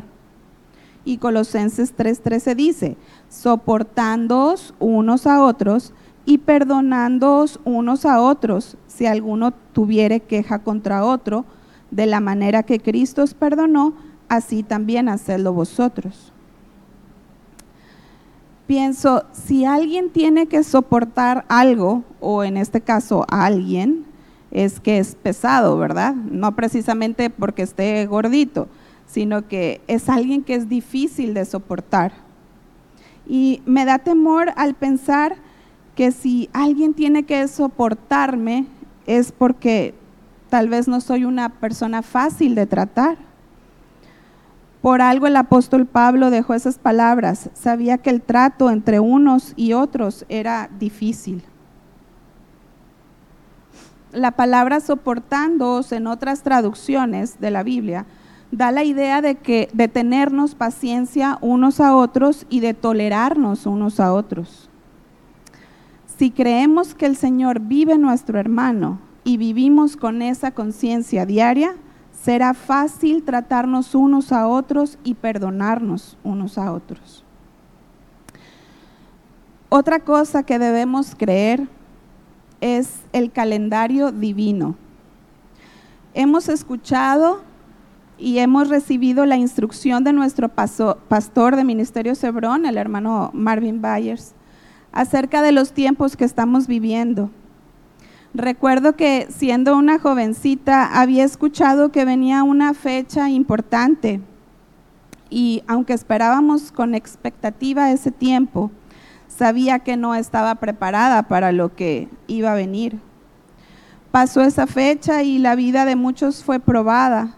Y 1.04 1.18
Colosenses 1.18 1.96
3.13 1.96 2.56
dice, 2.56 2.98
soportándoos 3.30 4.74
unos 4.80 5.28
a 5.28 5.44
otros 5.44 5.94
y 6.26 6.40
perdonándoos 6.40 7.60
unos 7.66 8.06
a 8.06 8.22
otros 8.22 8.78
si 8.88 9.06
alguno 9.06 9.52
tuviere 9.74 10.22
queja 10.22 10.60
contra 10.60 11.06
otro, 11.06 11.46
de 11.92 12.06
la 12.08 12.20
manera 12.20 12.64
que 12.64 12.80
Cristo 12.80 13.22
os 13.22 13.34
perdonó, 13.34 13.94
así 14.30 14.64
también 14.64 15.10
hacedlo 15.10 15.54
vosotros. 15.54 16.32
Pienso, 18.68 19.26
si 19.32 19.66
alguien 19.66 20.10
tiene 20.10 20.48
que 20.48 20.64
soportar 20.64 21.46
algo, 21.50 22.04
o 22.20 22.44
en 22.44 22.58
este 22.58 22.82
caso 22.82 23.26
a 23.30 23.46
alguien, 23.46 24.06
es 24.50 24.80
que 24.80 24.98
es 24.98 25.16
pesado, 25.16 25.78
¿verdad? 25.78 26.16
No 26.16 26.56
precisamente 26.56 27.30
porque 27.30 27.62
esté 27.62 28.06
gordito, 28.08 28.68
sino 29.06 29.48
que 29.48 29.82
es 29.88 30.10
alguien 30.10 30.44
que 30.44 30.56
es 30.56 30.68
difícil 30.68 31.34
de 31.34 31.46
soportar. 31.46 32.14
Y 33.28 33.62
me 33.66 33.86
da 33.86 34.00
temor 34.00 34.52
al 34.56 34.74
pensar 34.74 35.36
que 35.96 36.12
si 36.12 36.50
alguien 36.54 36.94
tiene 36.94 37.24
que 37.24 37.48
soportarme 37.48 38.66
es 39.06 39.32
porque 39.32 39.94
tal 40.50 40.70
vez 40.70 40.88
no 40.88 41.02
soy 41.02 41.26
una 41.26 41.50
persona 41.50 42.02
fácil 42.02 42.56
de 42.56 42.66
tratar. 42.66 43.18
Por 44.86 45.02
algo 45.02 45.26
el 45.26 45.36
apóstol 45.36 45.88
Pablo 45.88 46.30
dejó 46.30 46.54
esas 46.54 46.78
palabras. 46.78 47.50
Sabía 47.56 47.98
que 47.98 48.12
el 48.12 48.22
trato 48.22 48.70
entre 48.70 49.00
unos 49.00 49.54
y 49.56 49.74
otros 49.74 50.28
era 50.30 50.70
difícil. 50.78 51.42
La 54.12 54.34
palabra 54.34 54.82
soportándoos 54.82 55.92
en 55.92 56.06
otras 56.06 56.44
traducciones 56.44 57.40
de 57.40 57.50
la 57.50 57.64
Biblia 57.64 58.06
da 58.52 58.70
la 58.70 58.84
idea 58.84 59.24
de 59.24 59.34
que 59.34 59.70
de 59.74 59.88
tenernos 59.88 60.54
paciencia 60.54 61.40
unos 61.42 61.80
a 61.80 61.96
otros 61.96 62.46
y 62.52 62.60
de 62.60 62.76
tolerarnos 62.76 63.66
unos 63.66 64.00
a 64.00 64.14
otros. 64.14 64.70
Si 66.20 66.30
creemos 66.30 66.94
que 66.94 67.08
el 67.08 67.16
Señor 67.16 67.60
vive 67.60 67.98
nuestro 67.98 68.38
hermano 68.38 69.00
y 69.24 69.38
vivimos 69.38 69.98
con 69.98 70.22
esa 70.22 70.52
conciencia 70.52 71.26
diaria, 71.26 71.74
será 72.24 72.54
fácil 72.54 73.24
tratarnos 73.24 73.94
unos 73.96 74.32
a 74.32 74.48
otros 74.48 74.98
y 75.04 75.14
perdonarnos 75.14 76.18
unos 76.24 76.58
a 76.58 76.72
otros. 76.72 77.24
Otra 79.70 80.00
cosa 80.00 80.44
que 80.44 80.58
debemos 80.58 81.16
creer 81.16 81.68
es 82.62 83.02
el 83.14 83.32
calendario 83.32 84.12
divino. 84.12 84.76
Hemos 86.14 86.50
escuchado 86.50 87.42
y 88.18 88.40
hemos 88.40 88.70
recibido 88.70 89.26
la 89.26 89.36
instrucción 89.36 90.04
de 90.04 90.14
nuestro 90.14 90.50
pastor 90.50 91.56
de 91.56 91.64
Ministerio 91.64 92.16
Cebrón, 92.16 92.66
el 92.66 92.78
hermano 92.78 93.32
Marvin 93.34 93.82
Byers, 93.82 94.34
acerca 94.94 95.42
de 95.42 95.52
los 95.52 95.74
tiempos 95.74 96.16
que 96.16 96.24
estamos 96.24 96.68
viviendo. 96.68 97.30
Recuerdo 98.38 98.98
que 98.98 99.28
siendo 99.30 99.78
una 99.78 99.98
jovencita 99.98 101.00
había 101.00 101.24
escuchado 101.24 101.94
que 101.94 102.04
venía 102.04 102.44
una 102.44 102.74
fecha 102.74 103.30
importante 103.30 104.20
y 105.30 105.64
aunque 105.68 105.94
esperábamos 105.94 106.74
con 106.74 106.96
expectativa 106.96 107.92
ese 107.92 108.12
tiempo, 108.12 108.72
sabía 109.30 109.80
que 109.80 109.96
no 109.96 110.16
estaba 110.16 110.56
preparada 110.56 111.30
para 111.30 111.54
lo 111.54 111.76
que 111.76 112.10
iba 112.28 112.52
a 112.52 112.56
venir. 112.56 113.00
Pasó 114.12 114.42
esa 114.42 114.68
fecha 114.68 115.24
y 115.24 115.38
la 115.38 115.56
vida 115.56 115.86
de 115.86 115.96
muchos 115.96 116.44
fue 116.44 116.60
probada. 116.60 117.38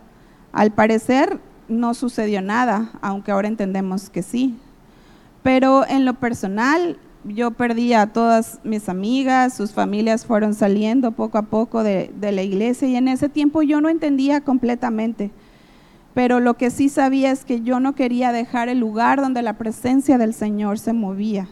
Al 0.52 0.72
parecer 0.72 1.40
no 1.68 1.94
sucedió 1.94 2.42
nada, 2.42 2.90
aunque 3.02 3.32
ahora 3.32 3.48
entendemos 3.48 4.10
que 4.10 4.24
sí. 4.24 4.58
Pero 5.44 5.86
en 5.88 6.06
lo 6.06 6.16
personal 6.16 6.98
yo 7.28 7.52
perdí 7.52 7.94
a 7.94 8.08
todas 8.08 8.60
mis 8.64 8.90
amigas, 8.90 9.54
sus 9.54 9.72
familias 9.72 10.26
fueron 10.26 10.54
saliendo 10.54 11.12
poco 11.12 11.38
a 11.38 11.44
poco 11.44 11.84
de, 11.84 12.12
la 12.20 12.42
iglesia 12.42 12.88
y 12.88 12.96
en 12.96 13.08
ese 13.08 13.30
tiempo 13.30 13.62
yo 13.62 13.82
no 13.82 13.90
entendía 13.90 14.42
completamente. 14.42 15.32
Pero 16.14 16.40
lo 16.40 16.56
que 16.56 16.72
sí 16.72 16.90
sabía 16.90 17.32
es 17.32 17.46
que 17.46 17.62
yo 17.62 17.80
no 17.80 17.94
quería 17.94 18.32
dejar 18.32 18.70
el 18.70 18.80
lugar 18.80 19.22
donde 19.22 19.42
la 19.42 19.54
presencia 19.54 20.18
del 20.18 20.34
Señor 20.34 20.80
se 20.80 20.94
movía. 20.94 21.48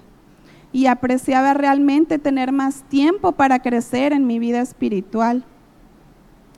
y 0.73 0.87
apreciaba 0.87 1.53
realmente 1.53 2.19
tener 2.19 2.51
más 2.51 2.83
tiempo 2.89 3.31
para 3.31 3.59
crecer 3.59 4.11
en 4.11 4.27
mi 4.27 4.39
vida 4.39 4.59
espiritual. 4.59 5.45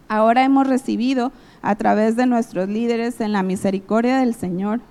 Ahora 0.08 0.44
hemos 0.44 0.66
recibido 0.66 1.32
a 1.62 1.76
través 1.76 2.16
de 2.16 2.26
nuestros 2.26 2.68
líderes 2.68 3.22
en 3.22 3.32
la 3.32 3.44
misericordia 3.44 4.18
del 4.18 4.34
Señor 4.34 4.82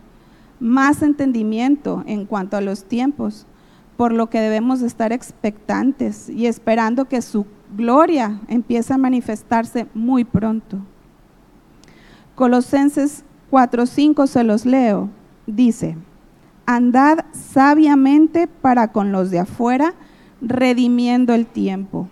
más 0.61 1.03
entendimiento 1.03 2.03
en 2.07 2.25
cuanto 2.25 2.57
a 2.57 2.61
los 2.61 2.85
tiempos, 2.85 3.47
por 3.97 4.13
lo 4.13 4.29
que 4.29 4.41
debemos 4.41 4.83
estar 4.83 5.13
expectantes 5.13 6.29
y 6.29 6.47
esperando 6.47 7.07
que 7.07 7.23
su 7.23 7.47
gloria 7.77 8.41
empiece 8.49 8.93
a 8.93 8.99
manifestarse 8.99 9.87
muy 9.95 10.25
pronto. 10.25 10.79
Colosenses 12.35 13.25
4:5 13.51 14.27
se 14.27 14.45
los 14.45 14.67
leo. 14.67 15.09
Dice, 15.47 15.97
andad 16.67 17.25
sabiamente 17.33 18.47
para 18.47 18.93
con 18.93 19.13
los 19.13 19.31
de 19.31 19.39
afuera, 19.39 19.95
redimiendo 20.41 21.33
el 21.33 21.47
tiempo. 21.47 22.09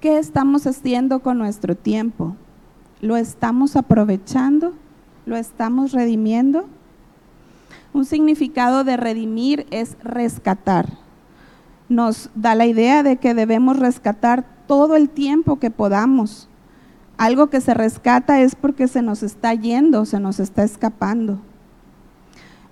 ¿Qué 0.00 0.18
estamos 0.18 0.66
haciendo 0.66 1.20
con 1.20 1.38
nuestro 1.38 1.76
tiempo? 1.76 2.36
¿Lo 3.00 3.16
estamos 3.16 3.76
aprovechando? 3.76 4.74
¿Lo 5.24 5.36
estamos 5.36 5.92
redimiendo? 5.92 6.66
Un 7.92 8.04
significado 8.04 8.84
de 8.84 8.96
redimir 8.96 9.66
es 9.70 9.96
rescatar. 10.02 10.98
Nos 11.88 12.30
da 12.34 12.54
la 12.54 12.66
idea 12.66 13.02
de 13.02 13.16
que 13.16 13.34
debemos 13.34 13.78
rescatar 13.78 14.44
todo 14.66 14.96
el 14.96 15.10
tiempo 15.10 15.58
que 15.58 15.70
podamos. 15.70 16.48
Algo 17.16 17.48
que 17.48 17.60
se 17.60 17.74
rescata 17.74 18.40
es 18.40 18.54
porque 18.54 18.88
se 18.88 19.02
nos 19.02 19.22
está 19.22 19.52
yendo, 19.54 20.04
se 20.04 20.20
nos 20.20 20.40
está 20.40 20.62
escapando. 20.62 21.40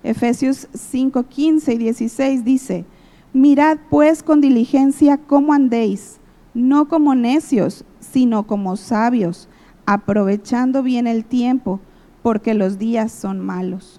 Efesios 0.01 0.69
5, 0.73 1.23
15 1.23 1.73
y 1.73 1.77
16 1.77 2.45
dice, 2.45 2.85
mirad 3.33 3.77
pues 3.89 4.23
con 4.23 4.39
diligencia 4.39 5.17
cómo 5.17 5.53
andéis, 5.53 6.19
no 6.53 6.87
como 6.87 7.15
necios, 7.15 7.83
sino 7.99 8.47
como 8.47 8.77
sabios, 8.77 9.49
aprovechando 9.85 10.83
bien 10.83 11.05
el 11.05 11.25
tiempo, 11.25 11.81
porque 12.21 12.53
los 12.53 12.79
días 12.79 13.11
son 13.11 13.39
malos. 13.39 13.98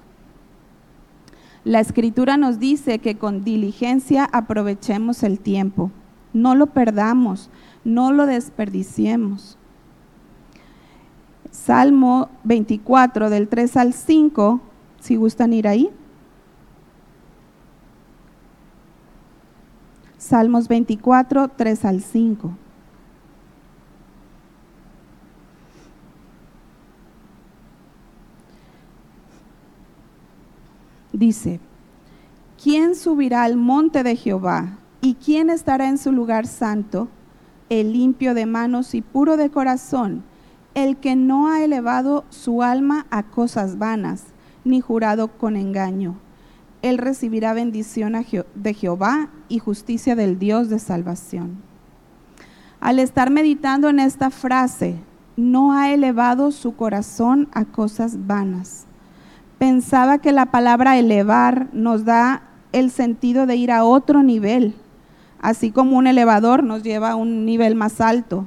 La 1.70 1.78
escritura 1.78 2.36
nos 2.36 2.58
dice 2.58 2.98
que 2.98 3.16
con 3.16 3.44
diligencia 3.44 4.28
aprovechemos 4.32 5.22
el 5.22 5.38
tiempo, 5.38 5.92
no 6.32 6.56
lo 6.56 6.66
perdamos, 6.66 7.48
no 7.84 8.10
lo 8.10 8.26
desperdiciemos. 8.26 9.56
Salmo 11.52 12.28
24 12.42 13.30
del 13.30 13.46
3 13.46 13.76
al 13.76 13.92
5 13.92 14.60
si 14.98 15.14
gustan 15.14 15.52
ir 15.52 15.68
ahí. 15.68 15.90
Salmos 20.18 20.66
24, 20.66 21.50
3 21.50 21.84
al 21.84 22.00
5. 22.00 22.50
Dice, 31.20 31.60
¿quién 32.62 32.94
subirá 32.94 33.42
al 33.42 33.58
monte 33.58 34.02
de 34.02 34.16
Jehová? 34.16 34.78
¿Y 35.02 35.16
quién 35.16 35.50
estará 35.50 35.86
en 35.86 35.98
su 35.98 36.12
lugar 36.12 36.46
santo? 36.46 37.08
El 37.68 37.92
limpio 37.92 38.32
de 38.32 38.46
manos 38.46 38.94
y 38.94 39.02
puro 39.02 39.36
de 39.36 39.50
corazón, 39.50 40.24
el 40.72 40.96
que 40.96 41.16
no 41.16 41.48
ha 41.48 41.62
elevado 41.62 42.24
su 42.30 42.62
alma 42.62 43.04
a 43.10 43.24
cosas 43.24 43.76
vanas 43.76 44.28
ni 44.64 44.80
jurado 44.80 45.28
con 45.36 45.56
engaño. 45.56 46.16
Él 46.80 46.96
recibirá 46.96 47.52
bendición 47.52 48.14
de 48.54 48.72
Jehová 48.72 49.28
y 49.50 49.58
justicia 49.58 50.16
del 50.16 50.38
Dios 50.38 50.70
de 50.70 50.78
salvación. 50.78 51.58
Al 52.80 52.98
estar 52.98 53.28
meditando 53.28 53.90
en 53.90 54.00
esta 54.00 54.30
frase, 54.30 54.96
no 55.36 55.74
ha 55.74 55.92
elevado 55.92 56.50
su 56.50 56.76
corazón 56.76 57.46
a 57.52 57.66
cosas 57.66 58.26
vanas. 58.26 58.86
Pensaba 59.60 60.16
que 60.16 60.32
la 60.32 60.46
palabra 60.46 60.96
elevar 60.96 61.68
nos 61.74 62.06
da 62.06 62.44
el 62.72 62.90
sentido 62.90 63.44
de 63.44 63.56
ir 63.56 63.70
a 63.70 63.84
otro 63.84 64.22
nivel, 64.22 64.74
así 65.38 65.70
como 65.70 65.98
un 65.98 66.06
elevador 66.06 66.64
nos 66.64 66.82
lleva 66.82 67.10
a 67.10 67.14
un 67.14 67.44
nivel 67.44 67.74
más 67.74 68.00
alto. 68.00 68.46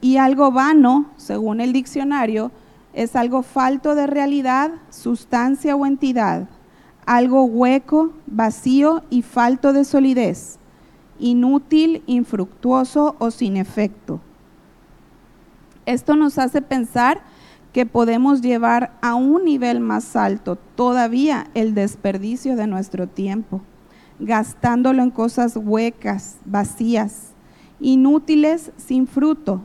Y 0.00 0.18
algo 0.18 0.52
vano, 0.52 1.06
según 1.16 1.60
el 1.60 1.72
diccionario, 1.72 2.52
es 2.92 3.16
algo 3.16 3.42
falto 3.42 3.96
de 3.96 4.06
realidad, 4.06 4.70
sustancia 4.90 5.74
o 5.74 5.86
entidad, 5.86 6.48
algo 7.04 7.42
hueco, 7.42 8.12
vacío 8.28 9.02
y 9.10 9.22
falto 9.22 9.72
de 9.72 9.84
solidez, 9.84 10.60
inútil, 11.18 12.04
infructuoso 12.06 13.16
o 13.18 13.32
sin 13.32 13.56
efecto. 13.56 14.20
Esto 15.84 16.14
nos 16.14 16.38
hace 16.38 16.62
pensar 16.62 17.22
que 17.72 17.86
podemos 17.86 18.42
llevar 18.42 18.92
a 19.00 19.14
un 19.14 19.44
nivel 19.44 19.80
más 19.80 20.16
alto 20.16 20.56
todavía 20.56 21.46
el 21.54 21.74
desperdicio 21.74 22.56
de 22.56 22.66
nuestro 22.66 23.08
tiempo, 23.08 23.60
gastándolo 24.18 25.02
en 25.02 25.10
cosas 25.10 25.56
huecas, 25.56 26.36
vacías, 26.44 27.30
inútiles, 27.80 28.72
sin 28.76 29.06
fruto, 29.06 29.62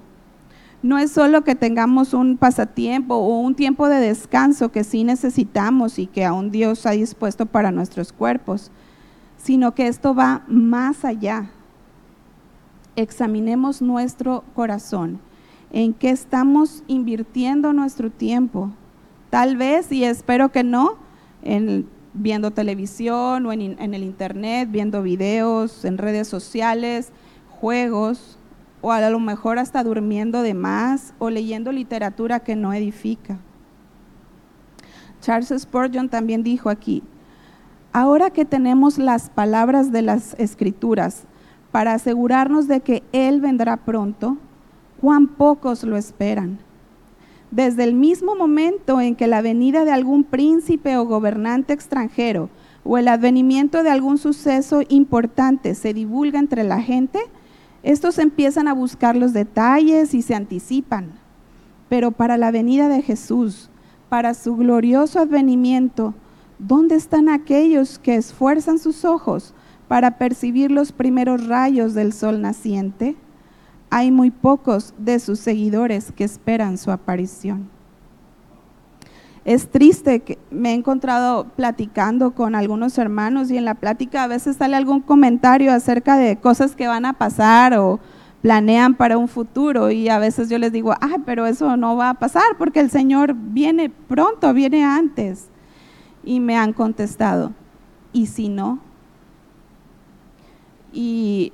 no 0.84 1.00
es 1.00 1.12
solo 1.12 1.43
que 1.43 1.56
tengamos 1.56 2.13
un 2.13 2.38
pasatiempo 2.38 3.15
o 3.15 3.39
un 3.39 3.56
tiempo 3.56 3.89
de 3.89 3.98
descanso 4.00 4.72
que 4.72 4.84
sí 4.84 5.04
necesitamos 5.04 5.98
y 5.98 6.06
que 6.06 6.24
aún 6.24 6.52
Dios 6.52 6.86
ha 6.86 6.91
dispuesto 6.91 7.48
para 7.48 7.72
nuestros 7.72 8.13
cuerpos, 8.13 8.72
sino 9.38 9.74
que 9.74 9.88
esto 9.88 10.13
va 10.13 10.43
más 10.48 11.04
allá. 11.04 11.50
Examinemos 12.96 13.82
nuestro 13.82 14.43
corazón, 14.54 15.20
en 15.71 15.93
qué 15.93 16.10
estamos 16.10 16.84
invirtiendo 16.88 17.73
nuestro 17.73 18.10
tiempo. 18.10 18.71
Tal 19.30 19.58
vez, 19.58 19.91
y 19.91 20.03
espero 20.03 20.51
que 20.51 20.63
no, 20.63 20.97
en 21.43 21.88
viendo 22.13 22.51
televisión 22.51 23.45
o 23.45 23.53
en, 23.53 23.93
el 23.93 24.03
internet, 24.03 24.69
viendo 24.71 25.03
videos, 25.03 25.86
en 25.86 25.97
redes 25.97 26.27
sociales, 26.27 27.12
juegos, 27.49 28.38
o 28.82 28.91
a 28.91 29.10
lo 29.10 29.19
mejor 29.19 29.60
hasta 29.60 29.84
durmiendo 29.84 30.41
de 30.41 30.53
más 30.53 31.13
o 31.19 31.30
leyendo 31.30 31.71
literatura 31.71 32.39
que 32.39 32.56
no 32.56 32.73
edifica. 32.73 33.38
Charles 35.21 35.53
Spurgeon 35.58 36.10
también 36.10 36.43
dijo 36.43 36.69
aquí, 36.69 37.03
ahora 37.91 38.30
que 38.30 38.45
tenemos 38.45 38.97
las 38.97 39.30
palabras 39.30 39.91
de 39.91 40.03
las 40.03 40.36
escrituras 40.39 41.23
para 41.71 41.93
asegurarnos 41.93 42.67
de 42.67 42.82
que 42.82 43.03
Él 43.12 43.41
vendrá 43.41 43.77
pronto, 43.77 44.38
cuán 45.01 45.27
pocos 45.27 45.83
lo 45.83 45.97
esperan. 45.97 46.60
Desde 47.51 47.83
el 47.83 47.93
mismo 47.93 48.36
momento 48.36 48.99
en 48.99 49.15
que 49.15 49.27
la 49.27 49.41
venida 49.41 49.86
de 49.86 49.91
algún 49.91 50.23
príncipe 50.23 50.97
o 50.97 51.05
gobernante 51.05 51.73
extranjero 51.73 52.49
o 52.83 52.97
el 52.97 53.07
advenimiento 53.07 53.83
de 53.83 53.89
algún 53.89 54.17
suceso 54.17 54.81
importante 54.89 55.75
se 55.75 55.93
divulga 55.93 56.39
entre 56.39 56.63
la 56.63 56.81
gente, 56.81 57.19
estos 57.83 58.17
empiezan 58.17 58.67
a 58.67 58.73
buscar 58.73 59.15
los 59.15 59.33
detalles 59.33 60.13
y 60.13 60.21
se 60.21 60.36
anticipan, 60.36 61.12
pero 61.89 62.12
para 62.12 62.38
la 62.38 62.51
venida 62.51 62.89
de 62.89 63.01
Jesús, 63.01 63.69
para 64.10 64.33
su 64.33 64.55
glorioso 64.57 65.19
advenimiento, 65.19 66.13
¿dónde 66.60 66.95
están 66.95 67.29
aquellos 67.29 67.99
que 67.99 68.15
esfuerzan 68.15 68.79
sus 68.79 69.05
ojos 69.05 69.53
para 69.88 70.17
percibir 70.17 70.71
los 70.71 70.91
primeros 70.91 71.47
rayos 71.47 71.93
del 71.93 72.12
sol 72.12 72.41
naciente? 72.41 73.15
Hay 73.89 74.12
muy 74.12 74.32
pocos 74.32 74.93
de 74.97 75.19
sus 75.19 75.39
seguidores 75.39 76.12
que 76.12 76.23
esperan 76.23 76.78
su 76.78 76.91
aparición. 76.91 77.69
Es 79.45 79.69
triste 79.69 80.19
que 80.19 80.38
me 80.52 80.71
he 80.71 80.73
encontrado 80.73 81.45
platicando 81.56 82.32
con 82.32 82.54
algunos 82.54 82.97
hermanos 82.97 83.50
y 83.50 83.56
en 83.56 83.63
la 83.63 83.76
plática 83.76 84.23
a 84.23 84.28
veces 84.28 84.58
sale 84.58 84.76
algún 84.76 85.00
comentario 85.00 85.71
acerca 85.71 86.17
de 86.17 86.36
cosas 86.36 86.76
que 86.76 86.89
van 86.89 87.06
a 87.06 87.13
pasar 87.13 87.73
o 87.78 88.02
planean 88.41 88.95
para 88.95 89.17
un 89.17 89.30
futuro 89.30 89.89
y 89.89 90.10
a 90.10 90.19
veces 90.19 90.50
yo 90.50 90.58
les 90.58 90.73
digo, 90.73 90.93
ah, 91.00 91.19
pero 91.26 91.45
eso 91.45 91.78
no 91.78 91.95
va 91.95 92.10
a 92.10 92.13
pasar 92.15 92.58
porque 92.58 92.82
el 92.82 92.89
Señor 92.91 93.36
viene 93.36 93.89
pronto, 93.89 94.54
viene 94.54 94.84
antes. 94.84 95.47
Y 96.26 96.41
me 96.41 96.58
han 96.58 96.73
contestado, 96.73 97.54
¿y 98.12 98.26
si 98.26 98.50
no? 98.50 98.80
Y 100.91 101.54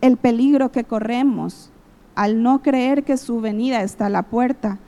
el 0.00 0.16
peligro 0.16 0.70
que 0.72 0.84
corremos 0.84 1.70
al 2.14 2.42
no 2.42 2.62
creer 2.62 3.04
que 3.04 3.16
su 3.16 3.40
venida 3.40 3.82
está 3.82 4.06
a 4.06 4.10
la 4.10 4.22
puerta 4.22 4.78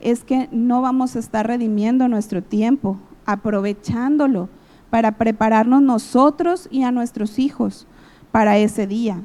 es 0.00 0.24
que 0.24 0.48
no 0.52 0.80
vamos 0.80 1.16
a 1.16 1.18
estar 1.18 1.46
redimiendo 1.46 2.08
nuestro 2.08 2.42
tiempo, 2.42 2.98
aprovechándolo 3.26 4.48
para 4.90 5.12
prepararnos 5.12 5.82
nosotros 5.82 6.68
y 6.70 6.82
a 6.84 6.92
nuestros 6.92 7.38
hijos 7.38 7.86
para 8.32 8.58
ese 8.58 8.86
día. 8.86 9.20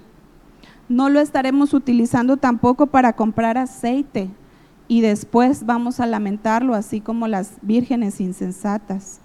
No 0.89 1.09
lo 1.09 1.19
estaremos 1.19 1.73
utilizando 1.73 2.37
tampoco 2.37 2.87
para 2.87 3.13
comprar 3.13 3.57
aceite 3.57 4.29
y 4.87 5.01
después 5.01 5.65
vamos 5.65 5.99
a 5.99 6.05
lamentarlo, 6.05 6.75
así 6.75 6.99
como 6.99 7.27
las 7.27 7.53
vírgenes 7.61 8.19
insensatas. 8.19 9.21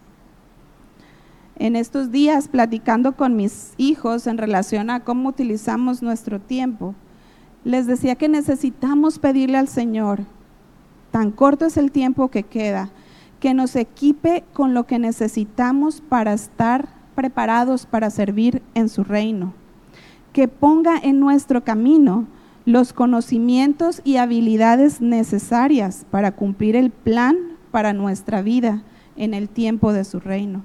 En 1.60 1.74
estos 1.74 2.12
días, 2.12 2.46
platicando 2.46 3.16
con 3.16 3.34
mis 3.34 3.74
hijos 3.78 4.28
en 4.28 4.38
relación 4.38 4.90
a 4.90 5.00
cómo 5.00 5.30
utilizamos 5.30 6.02
nuestro 6.02 6.38
tiempo, 6.38 6.94
les 7.64 7.88
decía 7.88 8.14
que 8.14 8.28
necesitamos 8.28 9.18
pedirle 9.18 9.58
al 9.58 9.66
Señor, 9.66 10.20
tan 11.10 11.32
corto 11.32 11.66
es 11.66 11.76
el 11.76 11.90
tiempo 11.90 12.28
que 12.28 12.44
queda, 12.44 12.90
que 13.40 13.54
nos 13.54 13.74
equipe 13.74 14.44
con 14.52 14.72
lo 14.72 14.86
que 14.86 15.00
necesitamos 15.00 16.00
para 16.00 16.32
estar 16.32 16.88
preparados 17.16 17.86
para 17.86 18.10
servir 18.10 18.62
en 18.74 18.88
su 18.88 19.02
reino, 19.02 19.52
que 20.32 20.46
ponga 20.46 20.96
en 20.96 21.18
nuestro 21.18 21.64
camino 21.64 22.28
los 22.66 22.92
conocimientos 22.92 24.00
y 24.04 24.18
habilidades 24.18 25.00
necesarias 25.00 26.06
para 26.08 26.30
cumplir 26.30 26.76
el 26.76 26.90
plan 26.90 27.36
para 27.72 27.92
nuestra 27.94 28.42
vida 28.42 28.84
en 29.16 29.34
el 29.34 29.48
tiempo 29.48 29.92
de 29.92 30.04
su 30.04 30.20
reino. 30.20 30.62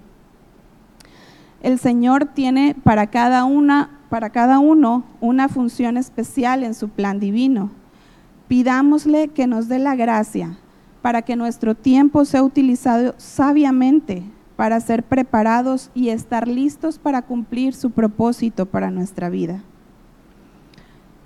El 1.64 1.80
Señor 1.80 2.26
tiene 2.26 2.76
para 2.84 3.08
cada 3.08 3.46
una 3.46 3.90
para 4.14 4.30
cada 4.30 4.60
uno 4.60 5.04
una 5.22 5.50
función 5.50 5.98
especial 5.98 6.64
en 6.64 6.76
su 6.76 6.90
plan 6.90 7.20
divino. 7.20 7.72
Pidámosle 8.48 9.30
que 9.30 9.48
nos 9.48 9.68
dé 9.68 9.80
la 9.80 9.96
gracia 9.96 10.56
para 11.02 11.24
que 11.24 11.36
nuestro 11.36 11.74
tiempo 11.74 12.24
sea 12.24 12.44
utilizado 12.44 13.16
sabiamente 13.18 14.22
para 14.56 14.80
ser 14.82 15.02
preparados 15.02 15.90
y 15.96 16.10
estar 16.10 16.48
listos 16.48 17.00
para 17.00 17.24
cumplir 17.24 17.74
su 17.74 17.90
propósito 17.90 18.68
para 18.68 18.92
nuestra 18.92 19.30
vida. 19.30 19.64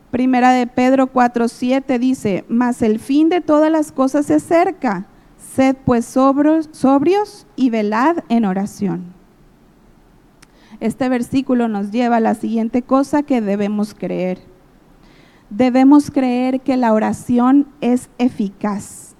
Primera 0.09 0.51
de 0.51 0.65
Pedro 0.65 1.11
4:7 1.11 1.99
dice, 1.99 2.45
mas 2.47 2.81
el 2.81 2.99
fin 2.99 3.27
de 3.27 3.41
todas 3.41 3.69
las 3.69 3.91
cosas 3.91 4.27
se 4.27 4.35
acerca, 4.35 5.07
sed 5.55 5.75
pues 5.83 6.05
sobrios, 6.05 6.69
sobrios 6.71 7.45
y 7.57 7.69
velad 7.69 8.19
en 8.29 8.45
oración. 8.45 9.16
Este 10.79 11.09
versículo 11.09 11.67
nos 11.67 11.91
lleva 11.91 12.17
a 12.17 12.21
la 12.21 12.35
siguiente 12.35 12.83
cosa 12.83 13.23
que 13.23 13.41
debemos 13.41 13.93
creer. 13.95 14.39
Debemos 15.49 16.11
creer 16.11 16.61
que 16.61 16.77
la 16.77 16.93
oración 16.93 17.67
es 17.81 18.09
eficaz. 18.17 19.15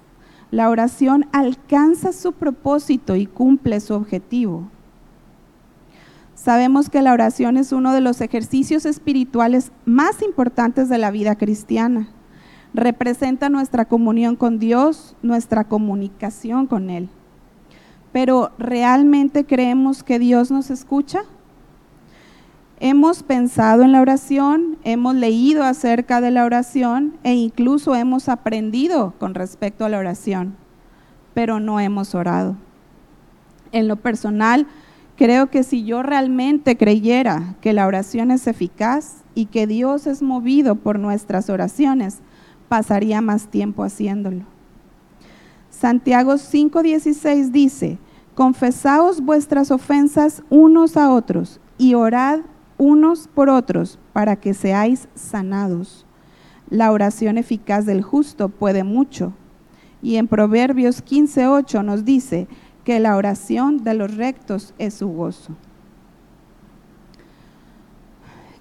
La 0.50 0.70
oración 0.70 1.26
alcanza 1.32 2.12
su 2.12 2.32
propósito 2.32 3.16
y 3.16 3.26
cumple 3.26 3.80
su 3.80 3.94
objetivo. 3.94 4.68
Sabemos 6.34 6.88
que 6.88 7.02
la 7.02 7.12
oración 7.12 7.56
es 7.56 7.72
uno 7.72 7.92
de 7.92 8.00
los 8.00 8.20
ejercicios 8.20 8.86
espirituales 8.86 9.72
más 9.84 10.22
importantes 10.22 10.88
de 10.88 10.98
la 10.98 11.10
vida 11.10 11.36
cristiana. 11.36 12.08
Representa 12.72 13.48
nuestra 13.48 13.86
comunión 13.86 14.36
con 14.36 14.58
Dios, 14.58 15.16
nuestra 15.22 15.64
comunicación 15.64 16.66
con 16.66 16.90
Él. 16.90 17.08
Pero 18.12 18.52
¿realmente 18.58 19.44
creemos 19.44 20.02
que 20.02 20.18
Dios 20.18 20.50
nos 20.50 20.70
escucha? 20.70 21.22
Hemos 22.80 23.22
pensado 23.22 23.82
en 23.82 23.92
la 23.92 24.00
oración, 24.00 24.78
hemos 24.84 25.14
leído 25.14 25.64
acerca 25.64 26.20
de 26.20 26.30
la 26.30 26.44
oración 26.44 27.18
e 27.24 27.34
incluso 27.34 27.94
hemos 27.94 28.28
aprendido 28.28 29.14
con 29.18 29.34
respecto 29.34 29.84
a 29.84 29.88
la 29.88 29.98
oración, 29.98 30.56
pero 31.34 31.58
no 31.60 31.80
hemos 31.80 32.14
orado. 32.14 32.56
En 33.72 33.88
lo 33.88 33.96
personal, 33.96 34.66
Creo 35.18 35.50
que 35.50 35.64
si 35.64 35.84
yo 35.84 36.04
realmente 36.04 36.76
creyera 36.76 37.56
que 37.60 37.72
la 37.72 37.88
oración 37.88 38.30
es 38.30 38.46
eficaz 38.46 39.24
y 39.34 39.46
que 39.46 39.66
Dios 39.66 40.06
es 40.06 40.22
movido 40.22 40.76
por 40.76 41.00
nuestras 41.00 41.50
oraciones, 41.50 42.20
pasaría 42.68 43.20
más 43.20 43.48
tiempo 43.48 43.82
haciéndolo. 43.82 44.44
Santiago 45.70 46.34
5:16 46.34 47.50
dice, 47.50 47.98
confesaos 48.36 49.20
vuestras 49.20 49.72
ofensas 49.72 50.44
unos 50.50 50.96
a 50.96 51.10
otros 51.10 51.58
y 51.78 51.94
orad 51.94 52.42
unos 52.78 53.28
por 53.28 53.50
otros 53.50 53.98
para 54.12 54.36
que 54.36 54.54
seáis 54.54 55.08
sanados. 55.14 56.06
La 56.70 56.92
oración 56.92 57.36
eficaz 57.36 57.84
del 57.84 58.02
justo 58.02 58.48
puede 58.48 58.84
mucho. 58.84 59.32
Y 60.00 60.16
en 60.16 60.28
Proverbios 60.28 61.02
15:8 61.04 61.84
nos 61.84 62.04
dice, 62.04 62.46
que 62.88 63.00
la 63.00 63.18
oración 63.18 63.84
de 63.84 63.92
los 63.92 64.16
rectos 64.16 64.72
es 64.78 64.94
su 64.94 65.08
gozo. 65.08 65.52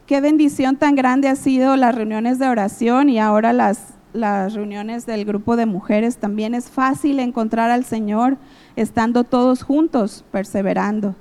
Qué 0.05 0.19
bendición 0.19 0.75
tan 0.75 0.95
grande 0.95 1.29
ha 1.29 1.37
sido 1.37 1.77
las 1.77 1.95
reuniones 1.95 2.37
de 2.37 2.49
oración 2.49 3.07
y 3.07 3.19
ahora 3.19 3.53
las, 3.53 3.93
las 4.11 4.53
reuniones 4.53 5.05
del 5.05 5.23
grupo 5.23 5.55
de 5.55 5.65
mujeres. 5.65 6.17
También 6.17 6.55
es 6.55 6.69
fácil 6.69 7.19
encontrar 7.19 7.71
al 7.71 7.85
Señor 7.85 8.35
estando 8.75 9.23
todos 9.23 9.63
juntos, 9.63 10.25
perseverando. 10.29 11.15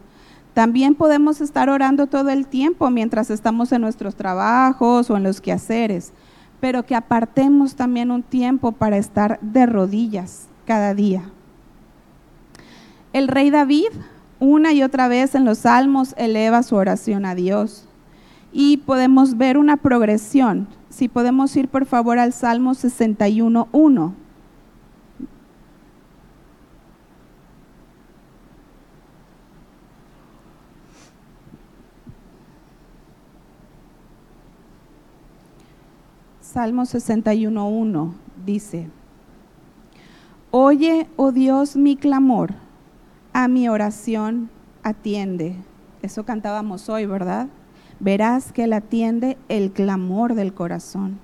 También 0.57 0.95
podemos 0.95 1.43
estar 1.43 1.69
orando 1.69 2.07
todo 2.07 2.31
el 2.31 2.47
tiempo 2.47 2.89
mientras 2.89 3.29
estamos 3.29 3.73
en 3.73 3.83
nuestros 3.83 4.15
trabajos 4.15 5.11
o 5.11 5.17
en 5.19 5.23
los 5.23 5.43
quehaceres, 5.43 6.15
pero 6.61 6.87
que 6.87 6.95
apartemos 6.95 7.77
también 7.77 8.11
un 8.11 8.23
tiempo 8.23 8.73
para 8.73 8.97
estar 8.97 9.39
de 9.43 9.67
rodillas 9.67 10.47
cada 10.65 10.95
día. 10.95 11.25
El 13.13 13.29
rey 13.29 13.51
David 13.51 13.89
una 14.39 14.73
y 14.73 14.83
otra 14.83 15.09
vez 15.09 15.35
en 15.35 15.45
los 15.45 15.59
salmos 15.59 16.15
eleva 16.17 16.63
su 16.63 16.75
oración 16.77 17.27
a 17.27 17.35
Dios. 17.35 17.87
Y 18.51 18.79
podemos 18.79 19.37
ver 19.37 19.59
una 19.59 19.77
progresión. 19.77 20.69
Si 20.89 21.09
podemos 21.09 21.55
ir 21.55 21.69
por 21.69 21.85
favor 21.85 22.19
al 22.19 22.33
Salmo 22.33 22.73
61.1. 22.73 24.15
Salmo 36.57 36.85
61.1 36.85 38.15
dice, 38.47 38.89
Oye, 40.51 41.07
oh 41.17 41.31
Dios, 41.31 41.77
mi 41.77 41.97
clamor 41.97 42.55
a 43.35 43.47
mi 43.47 43.69
oración 43.69 44.49
atiende. 44.83 45.57
Eso 46.01 46.25
cantábamos 46.25 46.89
hoy, 46.89 47.05
¿verdad? 47.05 47.49
Verás 48.01 48.53
que 48.53 48.65
Él 48.65 48.73
atiende 48.73 49.37
el 49.51 49.71
clamor 49.71 50.35
del 50.35 50.55
corazón. 50.55 51.19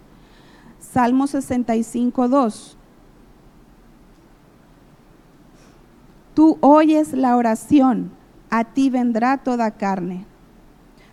Salmo 0.79 1.27
65, 1.27 2.29
2. 2.29 2.77
Tú 6.35 6.59
oyes 6.61 7.15
la 7.15 7.39
oración, 7.39 8.11
a 8.51 8.65
ti 8.65 8.91
vendrá 8.91 9.39
toda 9.39 9.71
carne. 9.71 10.27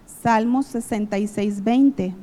Salmo 0.05 0.61
66, 0.61 1.63
20. 1.63 2.15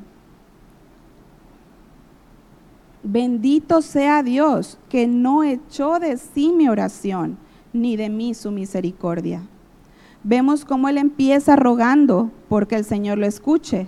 Bendito 3.09 3.83
sea 3.83 4.25
Dios 4.25 4.79
que 4.89 5.07
no 5.07 5.45
echó 5.45 6.01
de 6.01 6.17
sí 6.17 6.53
mi 6.53 6.69
oración 6.69 7.39
ni 7.73 7.95
de 7.95 8.09
mí 8.09 8.35
su 8.35 8.51
misericordia. 8.51 9.43
Vemos 10.25 10.65
cómo 10.65 10.89
él 10.89 10.99
empieza 10.99 11.55
rogando 11.55 12.33
porque 12.49 12.75
el 12.75 12.85
Señor 12.85 13.19
lo 13.19 13.27
escuche. 13.27 13.87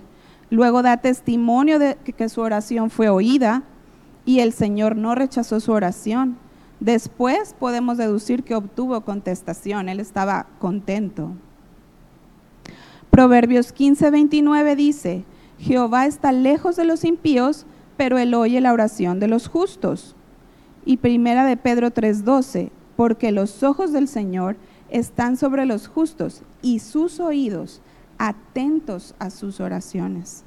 Luego 0.49 0.83
da 0.83 0.95
testimonio 0.95 1.79
de 1.79 1.97
que 1.97 2.29
su 2.29 2.39
oración 2.39 2.89
fue 2.89 3.09
oída 3.09 3.63
y 4.23 4.39
el 4.39 4.53
Señor 4.53 4.95
no 4.95 5.15
rechazó 5.15 5.59
su 5.59 5.73
oración. 5.73 6.37
Después 6.79 7.53
podemos 7.59 7.97
deducir 7.97 8.43
que 8.43 8.55
obtuvo 8.55 9.01
contestación, 9.01 9.89
él 9.89 9.99
estaba 9.99 10.47
contento. 10.59 11.31
Proverbios 13.09 13.73
15, 13.73 14.11
29 14.11 14.77
dice, 14.77 15.25
Jehová 15.57 16.05
está 16.05 16.31
lejos 16.31 16.77
de 16.77 16.85
los 16.85 17.03
impíos, 17.03 17.65
pero 17.99 18.17
él 18.17 18.33
oye 18.33 18.61
la 18.61 18.71
oración 18.71 19.19
de 19.19 19.27
los 19.27 19.49
justos. 19.49 20.15
Y 20.85 20.95
primera 20.95 21.45
de 21.45 21.57
Pedro 21.57 21.91
3:12, 21.91 22.71
porque 22.95 23.33
los 23.33 23.61
ojos 23.61 23.91
del 23.91 24.07
Señor 24.07 24.55
están 24.89 25.35
sobre 25.35 25.65
los 25.65 25.89
justos 25.89 26.43
y 26.61 26.79
sus 26.79 27.19
oídos 27.19 27.81
atentos 28.17 29.15
a 29.19 29.29
sus 29.29 29.59
oraciones. 29.59 30.45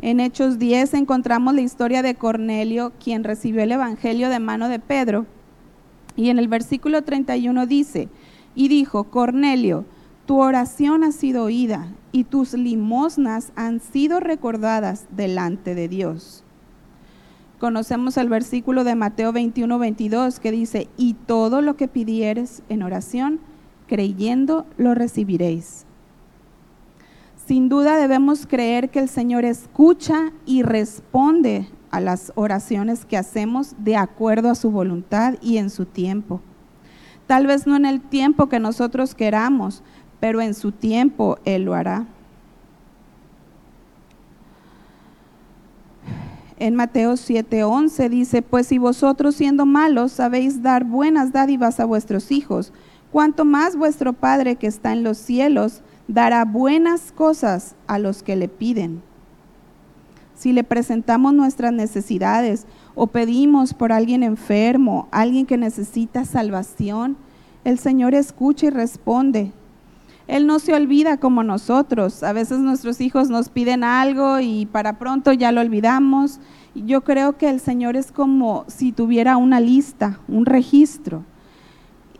En 0.00 0.20
Hechos 0.20 0.60
10 0.60 0.94
encontramos 0.94 1.54
la 1.54 1.62
historia 1.62 2.02
de 2.02 2.14
Cornelio, 2.14 2.92
quien 3.02 3.24
recibió 3.24 3.60
el 3.64 3.72
Evangelio 3.72 4.28
de 4.28 4.38
mano 4.38 4.68
de 4.68 4.78
Pedro. 4.78 5.26
Y 6.14 6.28
en 6.28 6.38
el 6.38 6.46
versículo 6.46 7.02
31 7.02 7.66
dice, 7.66 8.08
y 8.54 8.68
dijo, 8.68 9.10
Cornelio, 9.10 9.86
tu 10.26 10.40
oración 10.40 11.04
ha 11.04 11.12
sido 11.12 11.44
oída 11.44 11.88
y 12.12 12.24
tus 12.24 12.54
limosnas 12.54 13.52
han 13.56 13.80
sido 13.80 14.20
recordadas 14.20 15.06
delante 15.10 15.74
de 15.74 15.88
Dios 15.88 16.44
conocemos 17.62 18.16
el 18.16 18.28
versículo 18.28 18.82
de 18.82 18.96
Mateo 18.96 19.32
21, 19.32 19.78
22 19.78 20.40
que 20.40 20.50
dice, 20.50 20.88
y 20.96 21.14
todo 21.14 21.62
lo 21.62 21.76
que 21.76 21.86
pidieres 21.86 22.64
en 22.68 22.82
oración, 22.82 23.38
creyendo, 23.86 24.66
lo 24.78 24.96
recibiréis. 24.96 25.86
Sin 27.46 27.68
duda 27.68 27.96
debemos 27.98 28.48
creer 28.48 28.90
que 28.90 28.98
el 28.98 29.08
Señor 29.08 29.44
escucha 29.44 30.32
y 30.44 30.64
responde 30.64 31.68
a 31.92 32.00
las 32.00 32.32
oraciones 32.34 33.04
que 33.04 33.16
hacemos 33.16 33.76
de 33.78 33.96
acuerdo 33.96 34.50
a 34.50 34.56
su 34.56 34.72
voluntad 34.72 35.34
y 35.40 35.58
en 35.58 35.70
su 35.70 35.86
tiempo. 35.86 36.40
Tal 37.28 37.46
vez 37.46 37.68
no 37.68 37.76
en 37.76 37.86
el 37.86 38.00
tiempo 38.00 38.48
que 38.48 38.58
nosotros 38.58 39.14
queramos, 39.14 39.84
pero 40.22 40.40
en 40.40 40.54
su 40.54 40.70
tiempo 40.70 41.40
Él 41.44 41.64
lo 41.64 41.74
hará. 41.74 42.06
En 46.60 46.76
Mateo 46.76 47.14
7:11 47.14 48.08
dice, 48.08 48.40
pues 48.40 48.68
si 48.68 48.78
vosotros 48.78 49.34
siendo 49.34 49.66
malos 49.66 50.12
sabéis 50.12 50.62
dar 50.62 50.84
buenas 50.84 51.32
dádivas 51.32 51.80
a 51.80 51.86
vuestros 51.86 52.30
hijos, 52.30 52.72
cuanto 53.10 53.44
más 53.44 53.74
vuestro 53.74 54.12
Padre 54.12 54.54
que 54.54 54.68
está 54.68 54.92
en 54.92 55.02
los 55.02 55.18
cielos 55.18 55.82
dará 56.06 56.44
buenas 56.44 57.10
cosas 57.10 57.74
a 57.88 57.98
los 57.98 58.22
que 58.22 58.36
le 58.36 58.46
piden. 58.46 59.02
Si 60.36 60.52
le 60.52 60.62
presentamos 60.62 61.34
nuestras 61.34 61.72
necesidades 61.72 62.66
o 62.94 63.08
pedimos 63.08 63.74
por 63.74 63.90
alguien 63.90 64.22
enfermo, 64.22 65.08
alguien 65.10 65.46
que 65.46 65.56
necesita 65.56 66.24
salvación, 66.24 67.16
el 67.64 67.76
Señor 67.80 68.14
escucha 68.14 68.66
y 68.66 68.70
responde. 68.70 69.52
Él 70.26 70.46
no 70.46 70.58
se 70.58 70.74
olvida 70.74 71.16
como 71.16 71.42
nosotros. 71.42 72.22
A 72.22 72.32
veces 72.32 72.60
nuestros 72.60 73.00
hijos 73.00 73.28
nos 73.28 73.48
piden 73.48 73.84
algo 73.84 74.40
y 74.40 74.66
para 74.66 74.98
pronto 74.98 75.32
ya 75.32 75.52
lo 75.52 75.60
olvidamos. 75.60 76.40
Yo 76.74 77.02
creo 77.02 77.36
que 77.36 77.50
el 77.50 77.60
Señor 77.60 77.96
es 77.96 78.12
como 78.12 78.64
si 78.68 78.92
tuviera 78.92 79.36
una 79.36 79.60
lista, 79.60 80.20
un 80.28 80.46
registro. 80.46 81.24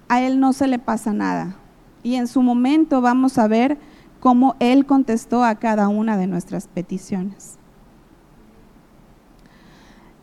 A 0.08 0.20
Él 0.20 0.40
no 0.40 0.52
se 0.52 0.66
le 0.66 0.78
pasa 0.78 1.12
nada. 1.12 1.56
Y 2.02 2.16
en 2.16 2.26
su 2.26 2.42
momento 2.42 3.00
vamos 3.00 3.38
a 3.38 3.48
ver 3.48 3.78
cómo 4.20 4.56
Él 4.58 4.86
contestó 4.86 5.44
a 5.44 5.54
cada 5.54 5.88
una 5.88 6.16
de 6.16 6.26
nuestras 6.26 6.66
peticiones. 6.66 7.58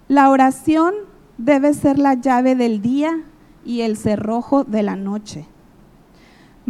La 0.08 0.30
oración 0.30 0.94
debe 1.38 1.74
ser 1.74 2.00
la 2.00 2.16
llave 2.16 2.56
del 2.56 2.82
día 2.82 3.24
y 3.64 3.82
el 3.82 3.96
cerrojo 3.96 4.64
de 4.64 4.84
la 4.84 4.96
noche. 4.96 5.48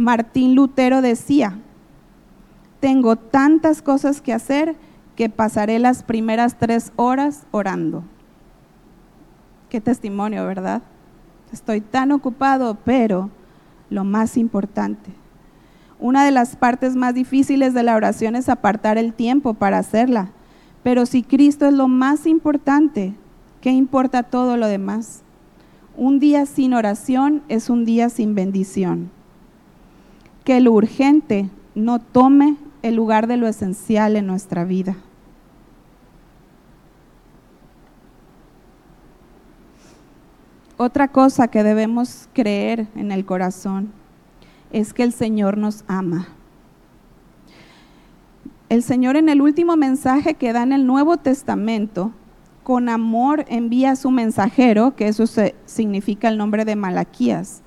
Martín 0.00 0.54
Lutero 0.54 1.02
decía, 1.02 1.58
tengo 2.80 3.16
tantas 3.16 3.82
cosas 3.82 4.22
que 4.22 4.32
hacer 4.32 4.74
que 5.14 5.28
pasaré 5.28 5.78
las 5.78 6.04
primeras 6.04 6.58
tres 6.58 6.90
horas 6.96 7.46
orando. 7.50 8.02
Qué 9.68 9.78
testimonio, 9.78 10.46
¿verdad? 10.46 10.80
Estoy 11.52 11.82
tan 11.82 12.12
ocupado, 12.12 12.78
pero 12.82 13.28
lo 13.90 14.04
más 14.04 14.38
importante, 14.38 15.10
una 15.98 16.24
de 16.24 16.30
las 16.30 16.56
partes 16.56 16.96
más 16.96 17.12
difíciles 17.12 17.74
de 17.74 17.82
la 17.82 17.94
oración 17.94 18.36
es 18.36 18.48
apartar 18.48 18.96
el 18.96 19.12
tiempo 19.12 19.52
para 19.52 19.76
hacerla. 19.76 20.30
Pero 20.82 21.04
si 21.04 21.22
Cristo 21.22 21.66
es 21.66 21.74
lo 21.74 21.88
más 21.88 22.24
importante, 22.26 23.12
¿qué 23.60 23.70
importa 23.70 24.22
todo 24.22 24.56
lo 24.56 24.66
demás? 24.66 25.20
Un 25.94 26.20
día 26.20 26.46
sin 26.46 26.72
oración 26.72 27.42
es 27.48 27.68
un 27.68 27.84
día 27.84 28.08
sin 28.08 28.34
bendición 28.34 29.10
que 30.50 30.60
lo 30.60 30.72
urgente 30.72 31.48
no 31.76 32.00
tome 32.00 32.56
el 32.82 32.96
lugar 32.96 33.28
de 33.28 33.36
lo 33.36 33.46
esencial 33.46 34.16
en 34.16 34.26
nuestra 34.26 34.64
vida. 34.64 34.96
Otra 40.76 41.06
cosa 41.06 41.46
que 41.46 41.62
debemos 41.62 42.28
creer 42.32 42.88
en 42.96 43.12
el 43.12 43.24
corazón 43.24 43.92
es 44.72 44.92
que 44.92 45.04
el 45.04 45.12
Señor 45.12 45.56
nos 45.56 45.84
ama. 45.86 46.26
El 48.68 48.82
Señor 48.82 49.14
en 49.14 49.28
el 49.28 49.42
último 49.42 49.76
mensaje 49.76 50.34
que 50.34 50.52
da 50.52 50.64
en 50.64 50.72
el 50.72 50.84
Nuevo 50.84 51.16
Testamento, 51.16 52.10
con 52.64 52.88
amor 52.88 53.44
envía 53.46 53.92
a 53.92 53.96
su 53.96 54.10
mensajero, 54.10 54.96
que 54.96 55.06
eso 55.06 55.26
significa 55.64 56.28
el 56.28 56.38
nombre 56.38 56.64
de 56.64 56.74
Malaquías, 56.74 57.62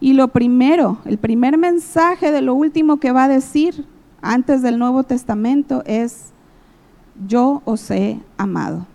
y 0.00 0.12
lo 0.12 0.28
primero, 0.28 0.98
el 1.04 1.18
primer 1.18 1.58
mensaje 1.58 2.30
de 2.30 2.40
lo 2.40 2.54
último 2.54 2.98
que 2.98 3.12
va 3.12 3.24
a 3.24 3.28
decir 3.28 3.84
antes 4.22 4.62
del 4.62 4.78
Nuevo 4.78 5.02
Testamento 5.02 5.82
es, 5.86 6.32
yo 7.26 7.62
os 7.64 7.90
he 7.90 8.20
amado. 8.36 8.86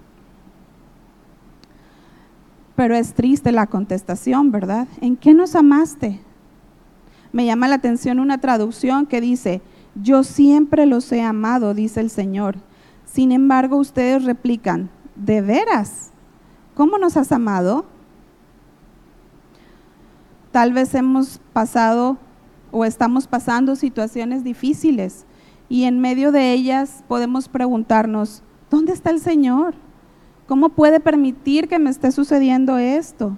Pero 2.75 2.95
es 2.95 3.13
triste 3.13 3.51
la 3.51 3.67
contestación, 3.67 4.51
¿verdad? 4.51 4.87
¿En 5.01 5.15
qué 5.15 5.33
nos 5.33 5.55
amaste? 5.55 6.21
Me 7.31 7.45
llama 7.45 7.67
la 7.67 7.75
atención 7.75 8.19
una 8.19 8.39
traducción 8.39 9.05
que 9.05 9.21
dice, 9.21 9.61
yo 10.01 10.23
siempre 10.23 10.85
los 10.85 11.11
he 11.11 11.21
amado, 11.21 11.73
dice 11.73 11.99
el 11.99 12.09
Señor. 12.09 12.55
Sin 13.05 13.31
embargo, 13.31 13.77
ustedes 13.77 14.23
replican, 14.23 14.89
¿de 15.15 15.41
veras? 15.41 16.11
¿Cómo 16.75 16.97
nos 16.97 17.17
has 17.17 17.31
amado? 17.31 17.85
Tal 20.53 20.71
vez 20.71 20.93
hemos 20.93 21.41
pasado 21.51 22.19
o 22.71 22.85
estamos 22.85 23.25
pasando 23.25 23.75
situaciones 23.75 24.43
difíciles 24.43 25.25
y 25.67 25.85
en 25.85 25.99
medio 25.99 26.31
de 26.31 26.53
ellas 26.53 27.03
podemos 27.07 27.49
preguntarnos, 27.49 28.43
¿dónde 28.69 28.93
está 28.93 29.09
el 29.09 29.19
Señor? 29.19 29.73
¿Cómo 30.47 30.69
puede 30.69 30.99
permitir 30.99 31.67
que 31.67 31.79
me 31.79 31.89
esté 31.89 32.11
sucediendo 32.11 32.77
esto? 32.77 33.35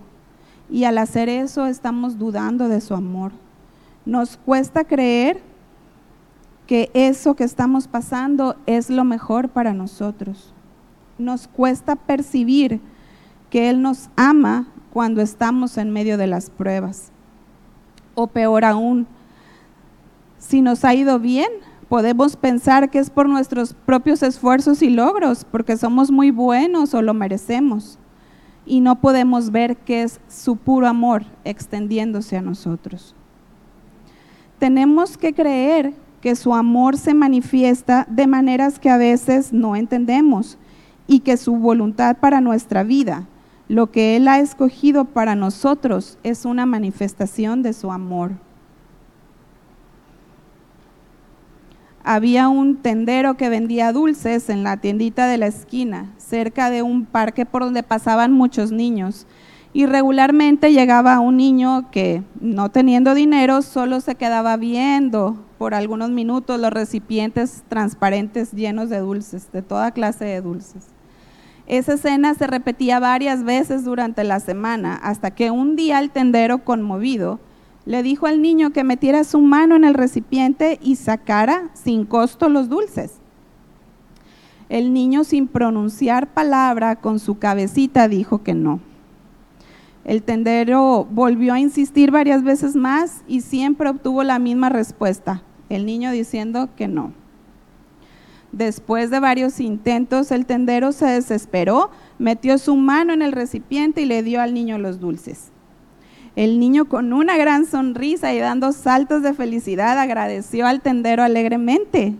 Y 0.69 0.83
al 0.83 0.97
hacer 0.97 1.29
eso 1.29 1.67
estamos 1.67 2.19
dudando 2.19 2.67
de 2.67 2.81
su 2.81 2.93
amor. 2.93 3.31
Nos 4.05 4.35
cuesta 4.35 4.83
creer 4.83 5.41
que 6.67 6.91
eso 6.93 7.37
que 7.37 7.45
estamos 7.45 7.87
pasando 7.87 8.57
es 8.65 8.89
lo 8.89 9.05
mejor 9.05 9.47
para 9.47 9.73
nosotros. 9.73 10.53
Nos 11.17 11.47
cuesta 11.47 11.95
percibir 11.95 12.81
que 13.49 13.69
Él 13.69 13.81
nos 13.81 14.09
ama 14.17 14.67
cuando 14.95 15.19
estamos 15.21 15.77
en 15.77 15.91
medio 15.91 16.17
de 16.17 16.25
las 16.25 16.49
pruebas. 16.49 17.11
O 18.13 18.27
peor 18.27 18.63
aún, 18.63 19.07
si 20.37 20.61
nos 20.61 20.85
ha 20.85 20.93
ido 20.93 21.19
bien, 21.19 21.49
podemos 21.89 22.37
pensar 22.37 22.89
que 22.89 22.99
es 22.99 23.09
por 23.09 23.27
nuestros 23.27 23.73
propios 23.73 24.23
esfuerzos 24.23 24.81
y 24.81 24.89
logros, 24.89 25.43
porque 25.43 25.75
somos 25.75 26.11
muy 26.11 26.31
buenos 26.31 26.93
o 26.93 27.01
lo 27.01 27.13
merecemos. 27.13 27.99
Y 28.65 28.79
no 28.79 29.01
podemos 29.01 29.51
ver 29.51 29.75
que 29.75 30.03
es 30.03 30.21
su 30.29 30.55
puro 30.55 30.87
amor 30.87 31.25
extendiéndose 31.43 32.37
a 32.37 32.41
nosotros. 32.41 33.13
Tenemos 34.59 35.17
que 35.17 35.33
creer 35.33 35.93
que 36.21 36.37
su 36.37 36.55
amor 36.55 36.95
se 36.95 37.13
manifiesta 37.13 38.07
de 38.09 38.27
maneras 38.27 38.79
que 38.79 38.89
a 38.89 38.95
veces 38.95 39.51
no 39.51 39.75
entendemos 39.75 40.57
y 41.05 41.19
que 41.19 41.35
su 41.35 41.57
voluntad 41.57 42.15
para 42.15 42.39
nuestra 42.39 42.83
vida 42.83 43.27
lo 43.67 43.91
que 43.91 44.15
Él 44.15 44.27
ha 44.27 44.39
escogido 44.39 45.05
para 45.05 45.35
nosotros 45.35 46.17
es 46.23 46.45
una 46.45 46.65
manifestación 46.65 47.63
de 47.63 47.73
su 47.73 47.91
amor. 47.91 48.33
Había 52.03 52.49
un 52.49 52.75
tendero 52.75 53.35
que 53.35 53.49
vendía 53.49 53.91
dulces 53.91 54.49
en 54.51 54.63
la 54.63 54.77
tiendita 54.77 55.25
de 55.25 55.39
la 55.39 55.47
esquina, 55.47 56.13
cerca 56.17 56.69
de 56.69 56.83
un 56.83 57.05
parque 57.05 57.47
por 57.47 57.63
donde 57.63 57.81
pasaban 57.81 58.31
muchos 58.31 58.71
niños. 58.71 59.25
Y 59.73 59.87
regularmente 59.87 60.71
llegaba 60.71 61.19
un 61.19 61.37
niño 61.37 61.89
que, 61.89 62.23
no 62.39 62.69
teniendo 62.69 63.15
dinero, 63.15 63.63
solo 63.63 63.99
se 64.01 64.13
quedaba 64.13 64.55
viendo 64.55 65.43
por 65.57 65.73
algunos 65.73 66.11
minutos 66.11 66.59
los 66.59 66.71
recipientes 66.71 67.63
transparentes 67.67 68.51
llenos 68.51 68.89
de 68.89 68.99
dulces, 68.99 69.51
de 69.51 69.63
toda 69.63 69.89
clase 69.89 70.25
de 70.25 70.41
dulces. 70.41 70.94
Esa 71.67 71.93
escena 71.93 72.35
se 72.35 72.45
repetía 72.45 72.99
varias 72.99 73.43
veces 73.43 73.83
durante 73.85 74.23
la 74.23 74.39
semana, 74.39 74.95
hasta 74.95 75.31
que 75.31 75.49
un 75.49 75.75
día 75.75 75.99
el 75.99 76.11
tendero, 76.11 76.63
conmovido, 76.63 77.39
le 77.85 78.03
dijo 78.03 78.27
al 78.27 78.41
niño 78.41 78.71
que 78.71 78.83
metiera 78.83 79.23
su 79.23 79.39
mano 79.39 79.75
en 79.75 79.83
el 79.83 79.93
recipiente 79.93 80.79
y 80.81 80.95
sacara 80.95 81.69
sin 81.73 82.05
costo 82.05 82.49
los 82.49 82.69
dulces. 82.69 83.13
El 84.69 84.93
niño, 84.93 85.23
sin 85.23 85.47
pronunciar 85.47 86.33
palabra, 86.33 86.95
con 86.97 87.19
su 87.19 87.37
cabecita 87.37 88.07
dijo 88.07 88.43
que 88.43 88.53
no. 88.53 88.79
El 90.03 90.21
tendero 90.21 91.07
volvió 91.09 91.53
a 91.53 91.59
insistir 91.59 92.11
varias 92.11 92.43
veces 92.43 92.75
más 92.75 93.23
y 93.27 93.41
siempre 93.41 93.89
obtuvo 93.89 94.23
la 94.23 94.37
misma 94.37 94.69
respuesta, 94.69 95.43
el 95.69 95.85
niño 95.85 96.11
diciendo 96.11 96.69
que 96.75 96.87
no. 96.87 97.11
Después 98.55 99.09
de 99.09 99.19
varios 99.19 99.59
intentos, 99.59 100.31
el 100.31 100.45
tendero 100.45 100.93
se 100.93 101.07
desesperó, 101.07 101.89
metió 102.19 102.57
su 102.57 102.77
mano 102.77 103.11
en 103.11 103.21
el 103.21 103.33
recipiente 103.33 103.99
y 103.99 104.05
le 104.05 104.23
dio 104.23 104.41
al 104.41 104.53
niño 104.53 104.77
los 104.77 105.01
dulces. 105.01 105.51
El 106.37 106.57
niño 106.57 106.85
con 106.85 107.11
una 107.11 107.35
gran 107.35 107.65
sonrisa 107.65 108.33
y 108.33 108.39
dando 108.39 108.71
saltos 108.71 109.23
de 109.23 109.33
felicidad 109.33 109.99
agradeció 109.99 110.67
al 110.67 110.79
tendero 110.79 111.21
alegremente. 111.21 112.15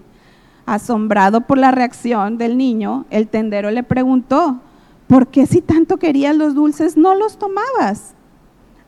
Asombrado 0.65 1.39
por 1.39 1.57
la 1.57 1.71
reacción 1.71 2.37
del 2.37 2.57
niño, 2.57 3.05
el 3.11 3.29
tendero 3.29 3.71
le 3.71 3.83
preguntó, 3.83 4.59
¿por 5.07 5.27
qué 5.27 5.45
si 5.45 5.61
tanto 5.61 5.95
querías 5.95 6.35
los 6.35 6.53
dulces 6.53 6.97
no 6.97 7.15
los 7.15 7.37
tomabas? 7.37 8.13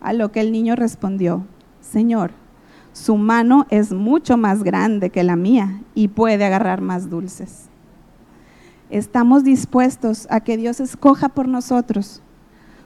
A 0.02 0.12
lo 0.12 0.34
que 0.34 0.42
el 0.42 0.52
niño 0.52 0.76
respondió, 0.76 1.46
Señor, 1.80 2.32
su 2.98 3.16
mano 3.16 3.68
es 3.70 3.94
mucho 3.94 4.38
más 4.38 4.64
grande 4.64 5.12
que 5.12 5.24
la 5.24 5.36
mía 5.36 5.82
y 5.94 6.08
puede 6.08 6.44
agarrar 6.44 6.82
más 6.82 7.12
dulces. 7.12 7.70
Estamos 8.90 9.44
dispuestos 9.44 10.26
a 10.32 10.40
que 10.40 10.58
Dios 10.58 10.80
escoja 10.80 11.30
por 11.30 11.48
nosotros. 11.48 12.24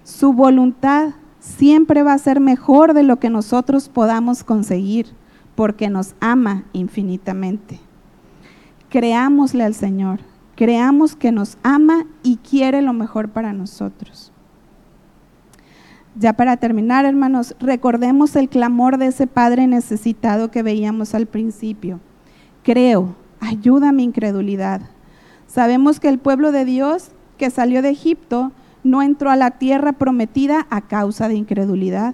Su 0.04 0.34
voluntad 0.34 1.12
siempre 1.40 2.04
va 2.04 2.12
a 2.12 2.18
ser 2.18 2.42
mejor 2.42 2.94
de 2.94 3.04
lo 3.04 3.20
que 3.20 3.30
nosotros 3.30 3.88
podamos 3.88 4.44
conseguir, 4.44 5.08
porque 5.56 5.90
nos 5.90 6.14
ama 6.20 6.66
infinitamente. 6.74 7.80
Creámosle 8.90 9.64
al 9.64 9.76
Señor, 9.76 10.20
creamos 10.58 11.16
que 11.16 11.32
nos 11.32 11.58
ama 11.64 12.06
y 12.22 12.36
quiere 12.36 12.82
lo 12.82 12.92
mejor 12.92 13.30
para 13.30 13.54
nosotros. 13.54 14.34
Ya 16.16 16.34
para 16.34 16.58
terminar, 16.58 17.06
hermanos, 17.06 17.56
recordemos 17.60 18.36
el 18.36 18.50
clamor 18.50 18.98
de 18.98 19.08
ese 19.08 19.28
Padre 19.28 19.68
necesitado 19.68 20.52
que 20.52 20.62
veíamos 20.62 21.16
al 21.16 21.26
principio. 21.26 22.02
Creo, 22.64 23.16
ayuda 23.40 23.94
mi 23.94 24.04
incredulidad. 24.04 24.82
Sabemos 25.48 26.00
que 26.00 26.10
el 26.10 26.20
pueblo 26.20 26.52
de 26.52 26.66
Dios 26.66 27.12
que 27.38 27.50
salió 27.50 27.82
de 27.82 27.90
Egipto 27.90 28.52
no 28.84 29.02
entró 29.02 29.30
a 29.30 29.36
la 29.36 29.52
tierra 29.52 29.94
prometida 29.94 30.68
a 30.70 30.82
causa 30.82 31.28
de 31.28 31.36
incredulidad. 31.36 32.14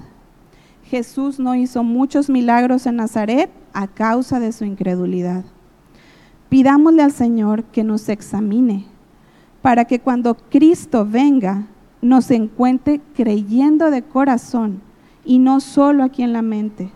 Jesús 0.84 1.40
no 1.40 1.56
hizo 1.56 1.84
muchos 1.84 2.30
milagros 2.30 2.86
en 2.86 2.98
Nazaret 2.98 3.50
a 3.74 3.88
causa 3.88 4.40
de 4.40 4.52
su 4.52 4.64
incredulidad. 4.64 5.44
Pidámosle 6.50 7.04
al 7.04 7.12
Señor 7.12 7.64
que 7.66 7.84
nos 7.84 8.10
examine 8.10 8.86
para 9.62 9.86
que 9.86 10.00
cuando 10.00 10.36
Cristo 10.36 11.06
venga 11.06 11.66
nos 12.02 12.32
encuentre 12.32 13.02
creyendo 13.16 13.92
de 13.92 14.04
corazón 14.04 14.82
y 15.26 15.40
no 15.40 15.60
solo 15.60 16.04
aquí 16.04 16.24
en 16.24 16.34
la 16.34 16.42
mente 16.42 16.90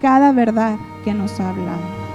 cada 0.00 0.32
verdad 0.32 0.76
que 1.04 1.14
nos 1.14 1.38
ha 1.40 1.50
hablado. 1.50 2.07